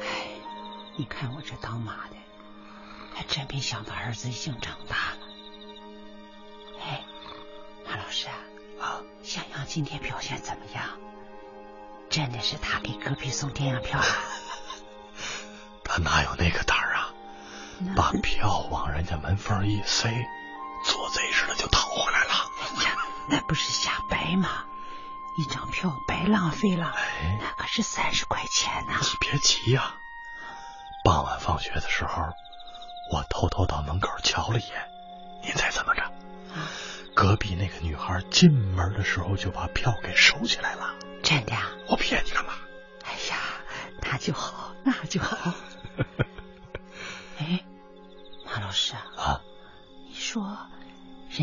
[0.00, 0.28] 哎，
[0.96, 2.16] 你看我这当妈的，
[3.14, 5.18] 还真没想到儿子已经长大了。
[6.82, 7.04] 哎，
[7.86, 8.28] 马老师
[8.80, 10.84] 啊，向阳今天表现怎么样？
[12.08, 14.06] 真的是他给隔壁送电影票啊？
[15.84, 17.14] 他哪有那个胆儿啊？
[17.96, 20.26] 把票往人家门缝一塞，
[20.82, 22.50] 做贼似的就逃回来了。
[22.76, 22.96] 哎呀，
[23.28, 24.64] 那不是瞎掰吗？
[25.36, 29.00] 一张票白浪费了，哎、那可是三十块钱呢、啊。
[29.00, 29.94] 你别急呀、啊，
[31.04, 32.22] 傍晚放学的时候，
[33.12, 34.88] 我偷偷到门口瞧了一眼，
[35.42, 36.02] 您猜怎么着？
[36.02, 36.68] 啊、
[37.14, 40.94] 隔壁那个女孩进门的时候就把票给收起来了。
[41.22, 41.70] 真的、啊？
[41.88, 42.52] 我骗你干嘛？
[43.04, 43.38] 哎呀，
[44.02, 45.54] 那就好，那就好。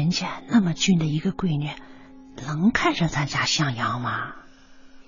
[0.07, 1.69] 人家那么俊的一个闺女，
[2.37, 4.35] 能看上咱家向阳吗？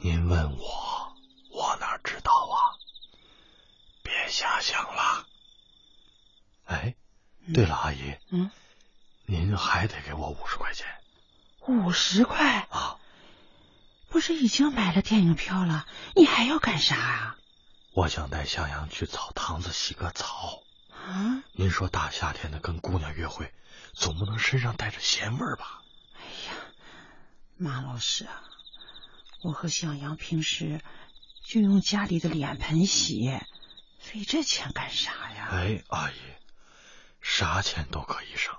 [0.02, 1.16] 您问我，
[1.52, 2.76] 我哪知道啊？
[4.04, 5.26] 别瞎想了。
[6.66, 6.96] 哎，
[7.54, 8.52] 对了，阿姨，嗯，
[9.26, 10.86] 您还得给我五十块钱。
[11.66, 12.98] 五十块啊？
[14.10, 15.88] 不是已经买了电影票了？
[16.14, 17.38] 你还要干啥啊？
[17.94, 20.62] 我想带向阳去澡堂子洗个澡。
[20.92, 21.42] 啊？
[21.54, 23.54] 您说大夏天的跟姑娘约会，
[23.94, 25.84] 总不能身上带着咸味儿吧？
[26.14, 26.54] 哎呀，
[27.58, 28.44] 马老师啊，
[29.42, 30.82] 我和向阳平时
[31.44, 33.40] 就用家里的脸盆洗，
[34.00, 35.50] 费这钱干啥呀？
[35.52, 36.16] 哎，阿姨，
[37.22, 38.56] 啥钱都可以省，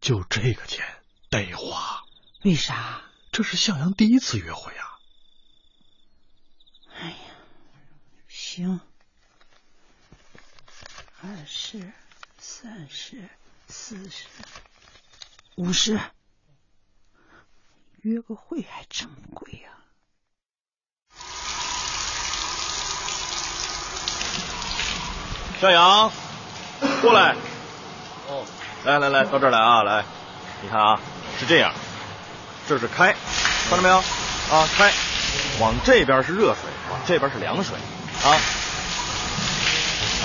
[0.00, 0.84] 就这个钱
[1.30, 2.04] 得花。
[2.42, 3.02] 为啥？
[3.32, 4.98] 这是向阳第一次约会啊！
[6.94, 7.16] 哎呀，
[8.28, 8.80] 行，
[11.20, 11.92] 二十、
[12.38, 13.28] 三十、
[13.76, 14.24] 四十、
[15.56, 15.98] 五十，
[18.02, 19.70] 约个会还这么贵呀、
[21.10, 21.18] 啊！
[25.60, 26.12] 向阳，
[27.02, 27.34] 过来。
[28.28, 28.46] 哦，
[28.84, 29.82] 来来来，到这儿来啊！
[29.82, 30.04] 来，
[30.62, 31.00] 你看啊，
[31.38, 31.74] 是这样。
[32.68, 33.12] 这是开，
[33.68, 33.98] 看到没有？
[33.98, 34.92] 啊，开，
[35.60, 37.76] 往这边是热水，往这边是凉水，
[38.22, 38.38] 啊。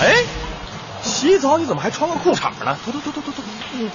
[0.00, 0.24] 哎，
[1.20, 2.78] 洗澡你怎么还穿个裤衩呢？
[2.82, 3.44] 脱脱脱脱脱脱！
[3.74, 3.90] 嗯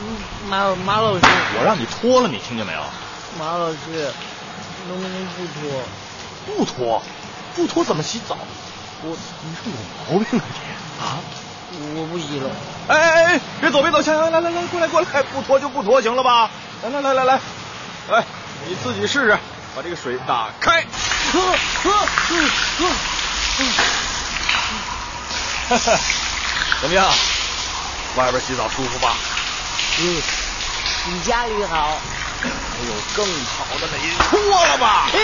[0.00, 0.16] 嗯，
[0.48, 1.20] 马马老师，
[1.56, 2.80] 我让你脱了，你听见没有？
[3.38, 4.10] 马老师，
[4.88, 5.70] 能不能不脱？
[6.44, 7.00] 不脱，
[7.54, 8.36] 不脱怎么洗澡？
[9.04, 9.76] 我你是有
[10.10, 11.22] 毛病啊你啊！
[11.94, 12.50] 我不洗了。
[12.88, 16.50] 哎哎哎，别走别走，向阳来来来，过来过来，不脱就不脱，行了吧？
[16.82, 17.40] 来来来来来。
[18.10, 18.24] 来，
[18.66, 19.38] 你自己试试，
[19.76, 20.84] 把这个水打开。
[21.32, 22.36] 喝喝喝
[22.78, 22.86] 喝。
[25.68, 25.98] 哈哈，
[26.80, 27.06] 怎么样？
[28.16, 29.14] 外边洗澡舒服吧？
[30.00, 30.22] 嗯，
[31.04, 31.98] 比家里好。
[32.38, 35.08] 还有更好的呢，你脱了吧？
[35.12, 35.18] 哎，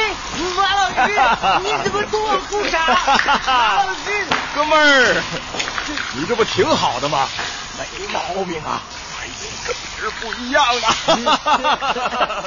[0.57, 1.13] 马老师，
[1.63, 2.73] 你怎么脱我裤衩？
[3.47, 5.23] 马老师，哥们儿，
[6.15, 7.29] 你这不挺好的吗？
[7.79, 8.81] 没毛病啊。
[9.65, 12.45] 跟别人不一样啊！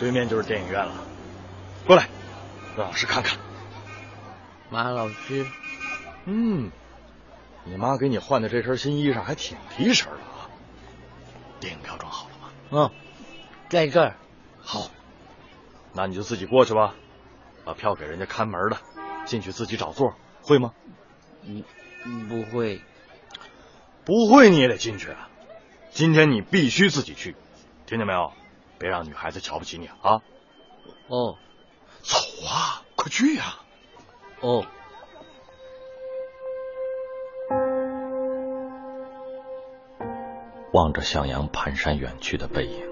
[0.00, 0.92] 对面就是电影院了，
[1.86, 2.08] 过来，
[2.76, 3.38] 让老师看看。
[4.70, 5.46] 马老师，
[6.24, 6.70] 嗯，
[7.64, 10.50] 你妈给你换的这身新衣裳还挺提神的啊。
[11.60, 12.50] 电影票装好了吗？
[12.70, 12.90] 嗯。
[13.70, 14.16] 在这儿，
[14.60, 14.90] 好，
[15.94, 16.94] 那你就自己过去吧，
[17.64, 18.76] 把票给人家看门的，
[19.24, 20.72] 进去自己找座，会吗？
[21.42, 21.64] 嗯，
[22.28, 22.82] 不会，
[24.04, 25.28] 不会你也得进去啊。
[25.92, 27.34] 今天你必须自己去，
[27.86, 28.32] 听见没有？
[28.78, 30.22] 别让女孩子瞧不起你啊！
[31.08, 31.36] 哦，
[32.02, 33.56] 走啊，快去呀！
[34.40, 34.64] 哦。
[40.72, 42.84] 望着向阳蹒跚远去的背影。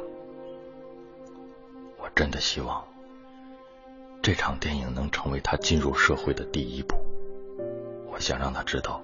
[1.98, 2.86] 我真的希望
[4.22, 6.96] 这场电影能成为他进入社会的第一步。
[8.08, 9.02] 我想让他知道，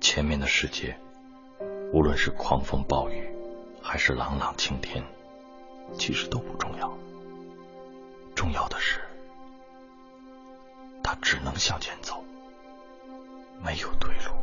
[0.00, 0.98] 前面的世界，
[1.92, 3.26] 无论是狂风暴雨，
[3.80, 5.02] 还是朗朗晴天，
[5.96, 6.92] 其实都不重要。
[8.34, 9.00] 重要的是，
[11.02, 12.24] 他只能向前走，
[13.62, 14.38] 没有退路。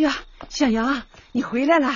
[0.00, 0.14] 呀，
[0.48, 1.92] 小杨，你回来了！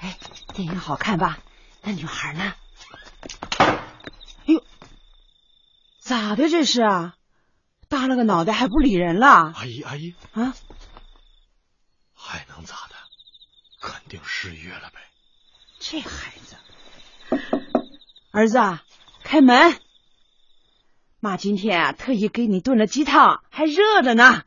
[0.00, 0.18] 哎，
[0.54, 1.38] 电影好看吧？
[1.82, 2.54] 那女孩呢？
[3.58, 3.76] 哎
[4.46, 4.64] 呦，
[6.06, 7.16] 咋的这是啊？
[7.88, 9.26] 耷拉个脑袋还不理人了？
[9.26, 10.54] 阿姨，阿姨啊，
[12.14, 12.94] 还能咋的？
[13.80, 15.00] 肯定失约了呗。
[15.80, 16.56] 这孩子，
[18.30, 18.78] 儿子，
[19.24, 19.76] 开门！
[21.18, 24.44] 妈今天啊特意给你炖了鸡汤，还热着呢，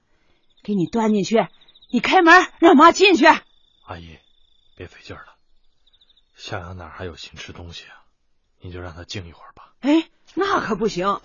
[0.64, 1.45] 给你端进去。
[1.91, 3.26] 你开门，让妈进去。
[3.26, 4.18] 阿姨，
[4.78, 5.36] 别费劲了，
[6.38, 8.05] 向阳哪还有心吃东西啊？
[8.62, 9.74] 你就让他静一会儿吧。
[9.82, 11.20] 哎，那可不行，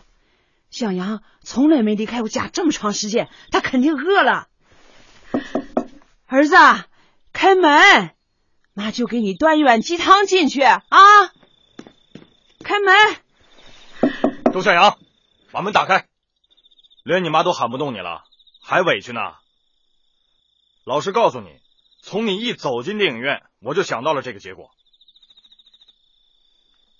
[0.75, 4.49] 向阳从来没离开过家这么长时间，他肯定饿了。
[6.27, 6.57] 儿子，
[7.33, 8.11] 开门，
[8.72, 10.81] 妈就给你端一碗鸡汤进去啊！
[12.64, 12.93] 开门。
[14.53, 14.99] 周向阳，
[15.53, 16.09] 把门打开，
[17.05, 18.25] 连你妈都喊不动你了，
[18.61, 19.20] 还委屈呢。
[20.85, 21.61] 老实告诉你，
[22.03, 24.72] 从你一走进电影院，我就想到了这个结果。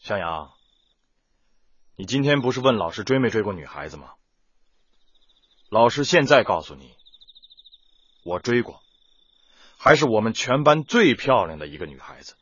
[0.01, 0.53] 向阳，
[1.97, 4.11] 你今天不是问老师追没追过女孩子吗？
[5.69, 6.95] 老师现在告诉你，
[8.25, 8.81] 我追过，
[9.79, 12.35] 还是我们全班最漂亮的一个女孩子。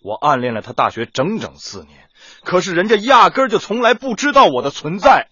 [0.00, 2.08] 我暗恋了她大学整整四年，
[2.42, 5.28] 可是人家压根儿就从来不知道我的存在。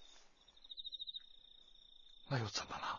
[2.29, 2.99] 那又怎么了？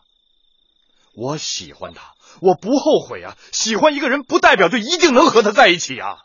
[1.14, 2.14] 我喜欢她。
[2.40, 3.36] 我不后悔啊！
[3.52, 6.18] 喜欢一个人不代表就一定能和他在一起啊！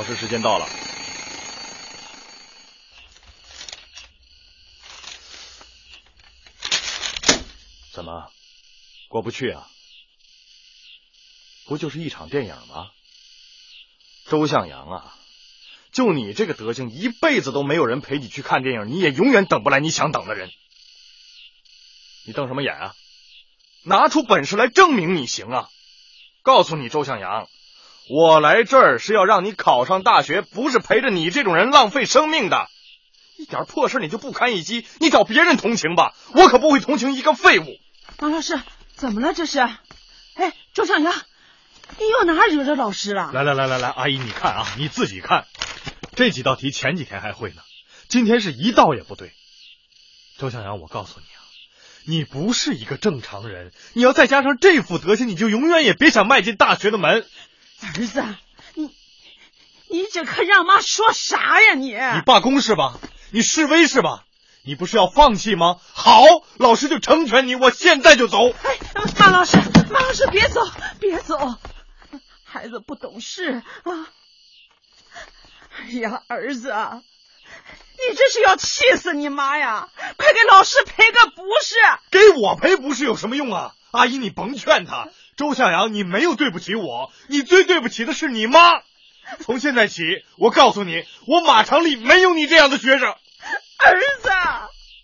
[0.00, 0.66] 考试时间到了，
[7.92, 8.30] 怎么？
[9.10, 9.68] 过不去啊？
[11.66, 12.90] 不就是一场电影吗？
[14.26, 15.18] 周向阳啊，
[15.92, 20.50] 就你这个德行，一辈子都没有人陪你去看电影，你也永远等不来你想等的人。
[22.24, 22.96] 你瞪什么眼啊？
[23.82, 25.70] 拿出本事来证明你行啊！
[26.40, 27.50] 告诉你周向阳，
[28.10, 32.68] 我来这儿是要让你考上大学，不是陪着你这种人浪费生命的。
[33.36, 37.66] 一点破事你就不堪一击，你找别人同情吧，我可不会同情一个废物。
[38.18, 38.60] 王老师。
[38.96, 39.60] 怎么了这是？
[39.60, 41.14] 哎，周向阳，
[41.98, 43.30] 你又哪惹着老师了？
[43.32, 45.46] 来来来来来，阿姨你看啊，你自己看，
[46.14, 47.62] 这几道题前几天还会呢，
[48.08, 49.32] 今天是一道也不对。
[50.36, 51.40] 周向阳，我告诉你啊，
[52.04, 57.24] 你不是一个正常人，你要再加上这副德行，你就永远也别想迈进大学的门。
[57.82, 58.24] 儿子，
[58.74, 58.94] 你
[59.88, 61.92] 你这可让妈说啥呀你？
[61.94, 62.98] 你罢工是吧？
[63.30, 64.24] 你示威是吧？
[64.62, 65.78] 你不是要放弃吗？
[65.92, 66.22] 好，
[66.58, 68.50] 老师就成全你，我现在就走。
[68.50, 68.78] 哎，
[69.18, 69.56] 马老师，
[69.90, 70.60] 马老师，别走，
[71.00, 71.56] 别走，
[72.44, 74.08] 孩子不懂事啊！
[75.78, 79.88] 哎呀，儿子，你这是要气死你妈呀！
[80.18, 81.76] 快给老师赔个不是。
[82.10, 83.74] 给我赔不是有什么用啊？
[83.92, 85.08] 阿姨，你甭劝他。
[85.40, 88.82] 周向阳，你没有对不起我，你最对不起的是你妈。
[89.40, 90.02] 从现在起，
[90.36, 93.08] 我告诉你，我马场里没有你这样的学生。
[93.08, 94.28] 儿子，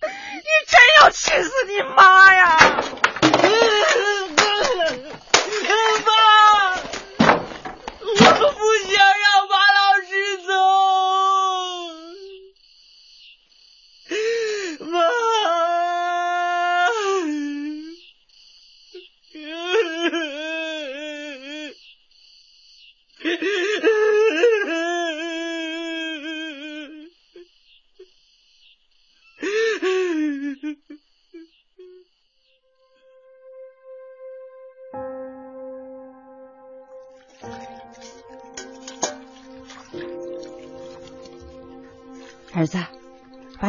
[0.02, 2.58] 你真要气死你妈呀！
[2.58, 3.75] 妈，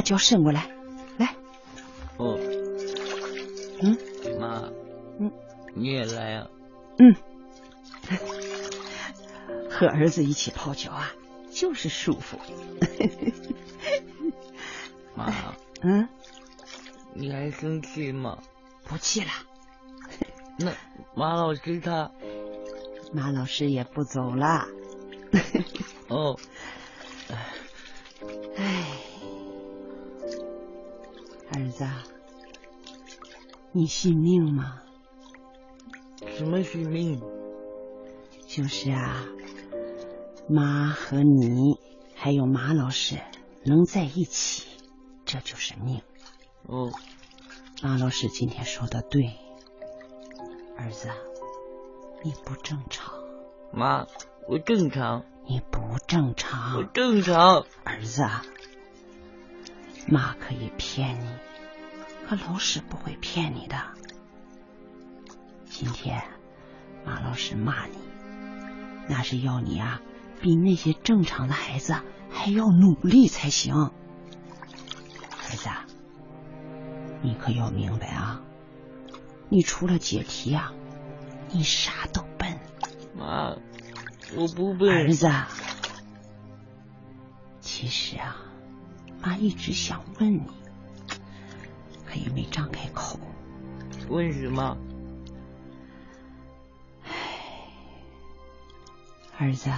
[0.08, 0.70] 脚伸过来，
[1.18, 1.36] 来。
[2.16, 2.40] 哦。
[3.82, 3.98] 嗯。
[4.40, 4.72] 妈。
[5.20, 5.30] 嗯。
[5.76, 6.48] 你也来啊。
[6.98, 7.14] 嗯。
[9.70, 11.12] 和儿子一起泡脚啊，
[11.52, 12.40] 就是舒服。
[15.14, 15.34] 妈。
[15.82, 16.08] 嗯，
[17.14, 18.40] 你还生气吗？
[18.86, 19.28] 不气了。
[20.58, 20.72] 那
[21.16, 22.12] 马老师他，
[23.12, 24.70] 马老师也不走了。
[33.78, 34.82] 你信命吗？
[36.36, 37.22] 什么信命？
[38.48, 39.24] 就是啊，
[40.50, 41.78] 妈和你
[42.16, 43.20] 还有马老师
[43.64, 44.66] 能在一起，
[45.26, 46.02] 这就是命。
[46.64, 46.92] 哦，
[47.84, 49.32] 马老师今天说的对，
[50.76, 51.10] 儿子，
[52.24, 53.14] 你不正常。
[53.72, 54.08] 妈，
[54.48, 55.24] 我正常。
[55.46, 56.78] 你不正常。
[56.78, 57.68] 我正常。
[57.84, 58.24] 儿子，
[60.08, 61.30] 妈可以骗你，
[62.28, 63.78] 可老师不会骗你的。
[65.70, 66.22] 今天
[67.06, 67.98] 马老师骂你，
[69.08, 70.02] 那是要你啊，
[70.42, 71.96] 比那些正常的孩子
[72.30, 73.74] 还要努力才行。
[73.74, 73.92] 儿
[75.56, 75.70] 子，
[77.22, 78.42] 你可要明白啊，
[79.48, 80.74] 你除了解题啊，
[81.52, 82.60] 你啥都笨。
[83.18, 83.56] 妈，
[84.36, 84.90] 我不笨。
[84.90, 85.32] 儿子，
[87.62, 88.36] 其实啊，
[89.22, 90.57] 妈一直想问你，可
[92.18, 93.20] 也没张开口。
[94.10, 94.78] 问什么？
[99.40, 99.70] 儿子，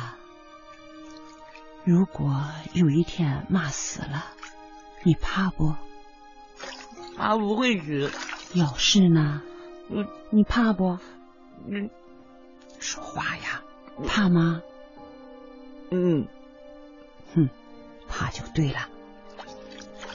[1.84, 4.26] 如果有一天妈死了，
[5.04, 5.76] 你怕不？
[7.18, 8.12] 妈不会死。
[8.54, 9.42] 要是呢？
[9.90, 10.98] 嗯，你怕不？
[11.68, 11.90] 嗯，
[12.80, 13.62] 说话呀，
[14.08, 14.62] 怕吗？
[15.92, 16.26] 嗯，
[17.36, 17.50] 哼，
[18.08, 18.88] 怕就对了。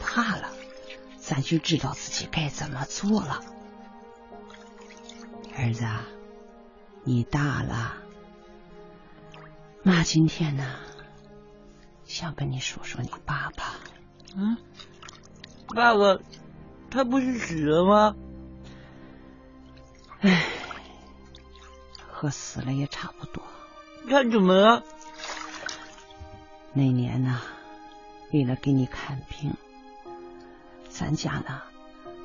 [0.01, 0.49] 怕了，
[1.27, 3.41] 咱就知道自己该怎么做了。
[5.57, 5.87] 儿子，
[7.03, 7.95] 你大了。
[9.83, 10.77] 妈今天呢，
[12.05, 13.75] 想跟你说说你爸爸。
[14.37, 14.59] 嗯，
[15.75, 16.21] 爸爸，
[16.91, 18.17] 他不是死了吗？
[20.21, 20.45] 唉，
[22.11, 23.43] 和死了也差不多。
[24.11, 24.85] 他怎么了？
[26.75, 27.41] 那年呢，
[28.31, 29.55] 为了给你看病，
[30.97, 31.61] 咱家呢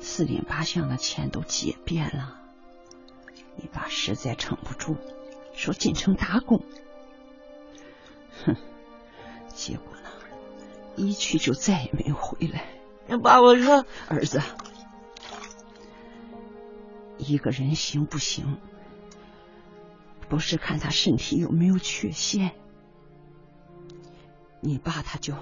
[0.00, 2.40] 四邻八乡的钱都借遍了。
[3.56, 4.96] 你爸实在撑不住，
[5.52, 6.62] 说进城打工。
[8.44, 8.54] 哼，
[9.48, 10.08] 结果呢，
[10.94, 12.68] 一去就再也没回来。
[13.08, 14.40] 那爸爸说：“儿子，
[17.18, 18.56] 一个人行不行，
[20.28, 22.52] 不是看他身体有没有缺陷。
[24.60, 25.34] 你爸他就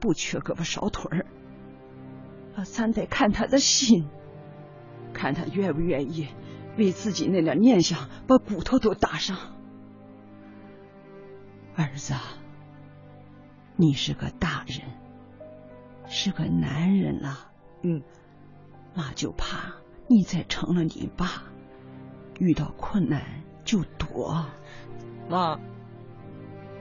[0.00, 1.26] 不缺胳膊少腿儿，
[2.64, 4.08] 咱得看他的心，
[5.12, 6.28] 看他愿不愿意
[6.76, 9.36] 为自己那点念想把骨头都搭上。
[11.76, 12.14] 儿子。”
[13.74, 14.82] 你是个大人，
[16.06, 17.50] 是个男人了，
[17.82, 18.02] 嗯，
[18.94, 19.72] 妈就怕
[20.08, 21.44] 你再成了你爸，
[22.38, 24.44] 遇到困难就躲。
[25.28, 25.58] 妈，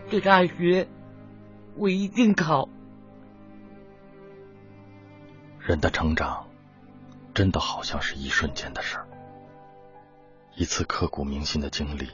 [0.10, 0.90] 这大学
[1.78, 2.68] 我一定考。
[5.64, 6.48] 人的成长，
[7.36, 9.08] 真的好像是一瞬间的事儿，
[10.56, 12.10] 一次刻骨铭心的经历，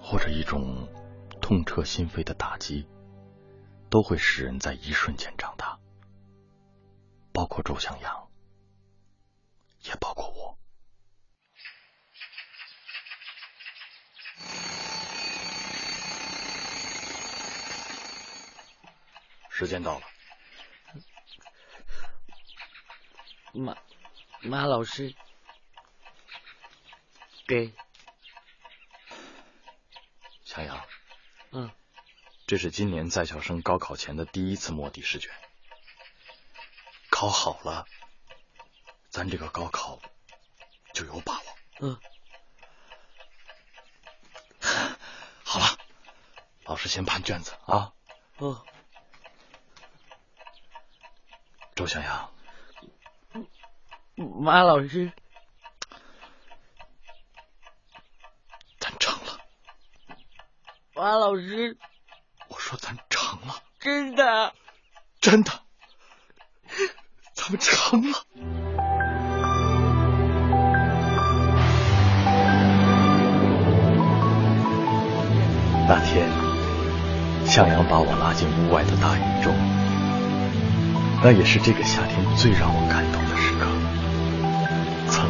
[0.00, 0.88] 或者一种
[1.40, 2.86] 痛彻心扉的打击。
[3.90, 5.78] 都会使人在一瞬间长大，
[7.30, 8.30] 包括周向阳，
[9.82, 10.58] 也包括我。
[19.50, 20.06] 时间到了，
[23.52, 23.76] 马
[24.40, 25.14] 马老师，
[27.46, 27.72] 给
[30.44, 30.84] 小杨。
[31.50, 31.70] 嗯。
[32.46, 35.30] 这是今年在校生高考前的第一次摸底试卷，
[37.10, 37.86] 考好了，
[39.08, 40.00] 咱这个高考
[40.92, 41.44] 就有把握。
[41.80, 42.00] 嗯，
[45.44, 45.78] 好了，
[46.64, 47.94] 老师先判卷子啊。
[48.36, 48.66] 哦，
[51.74, 52.34] 周向阳，
[54.22, 55.12] 马老师，
[58.78, 59.38] 咱成了。
[60.94, 61.76] 马老师。
[62.48, 64.52] 我说咱成了，真的，
[65.20, 65.50] 真的，
[67.34, 68.18] 咱们成了。
[75.88, 76.28] 那天，
[77.46, 79.54] 向阳把我拉进屋外的大雨中，
[81.22, 83.91] 那也是这个夏天最让我感动的时刻。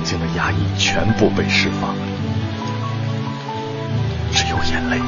[0.03, 1.95] 曾经的压抑全部被释放，
[4.33, 5.01] 只有眼泪。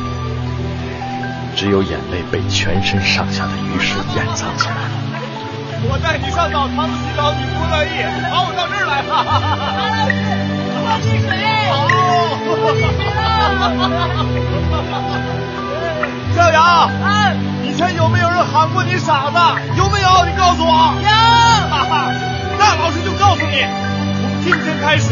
[1.56, 4.74] 只有眼泪被全身上下的雨水掩藏起来，
[5.88, 9.02] 我带你上澡堂子洗澡，你不乐意，把我到这儿来。
[9.02, 9.42] 马老师，
[10.84, 11.26] 我溺水。
[11.70, 11.90] 好。
[16.34, 16.90] 向阳，
[17.64, 19.38] 以前有没有人喊过你傻子？
[19.76, 19.88] 有
[24.54, 25.08] 从今天开始，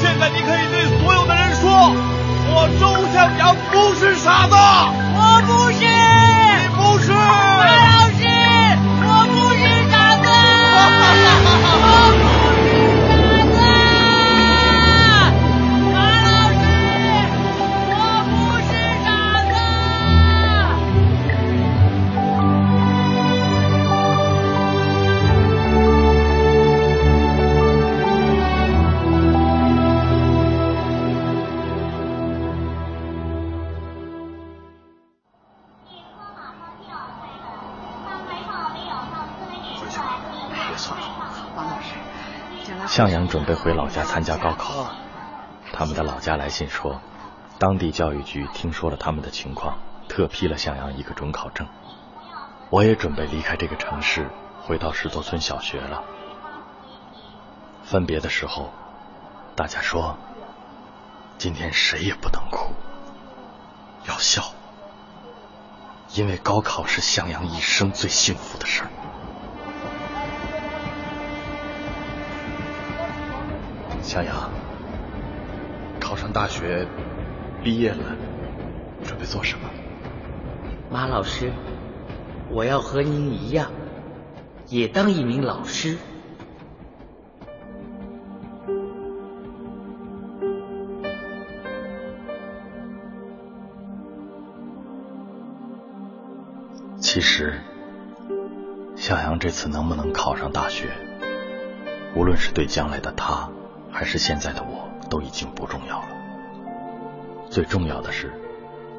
[0.00, 1.94] 现在你可以对所有的人说，
[2.48, 4.54] 我周向阳不是傻子。
[5.14, 5.78] 我不是。
[5.78, 5.86] 你
[6.74, 7.83] 不是。
[42.94, 44.94] 向阳准备回老家参加高考。
[45.72, 47.00] 他们的老家来信说，
[47.58, 49.78] 当地教育局听说了他们的情况，
[50.08, 51.66] 特批了向阳一个准考证。
[52.70, 54.30] 我也准备离开这个城市，
[54.62, 56.04] 回到石头村小学了。
[57.82, 58.72] 分别的时候，
[59.56, 60.16] 大家说，
[61.36, 62.74] 今天谁也不能哭，
[64.06, 64.52] 要笑，
[66.12, 68.90] 因为高考是向阳一生最幸福的事儿。
[74.04, 74.50] 向阳，
[75.98, 76.86] 考上大学，
[77.62, 78.14] 毕业了，
[79.02, 79.68] 准备做什么？
[80.90, 81.50] 马老师，
[82.50, 83.70] 我要和您一样，
[84.68, 85.96] 也当一名老师。
[97.00, 97.54] 其实，
[98.96, 100.90] 向阳这次能不能考上大学，
[102.14, 103.48] 无论是对将来的他，
[103.94, 106.08] 还是现在的我，都已经不重要了。
[107.48, 108.34] 最重要的是，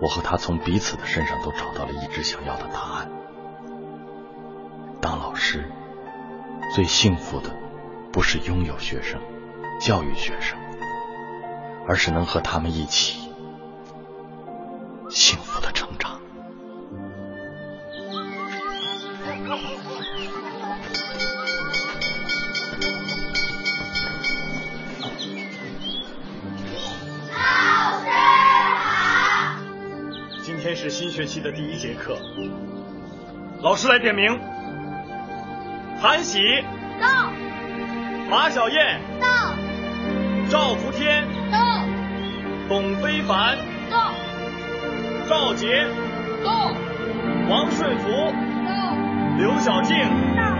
[0.02, 3.12] 我和他从彼此的身上都找到了一直想要的答案。
[5.02, 5.70] 当老师，
[6.74, 7.50] 最幸福的
[8.14, 9.20] 不是拥有学生、
[9.82, 10.58] 教育学生，
[11.86, 13.25] 而是能和他们一起
[31.16, 32.18] 学期的第一节课，
[33.62, 34.38] 老师来点名：
[35.98, 36.42] 韩喜。
[37.00, 37.32] 到，
[38.30, 39.00] 马小燕。
[39.22, 39.56] 到，
[40.50, 41.26] 赵福天。
[41.50, 41.80] 到，
[42.68, 43.58] 董非凡。
[43.90, 44.12] 到，
[45.30, 45.88] 赵杰。
[46.44, 46.74] 到，
[47.50, 48.10] 王顺福。
[48.68, 48.98] 到，
[49.38, 49.98] 刘晓静。
[50.36, 50.55] 到。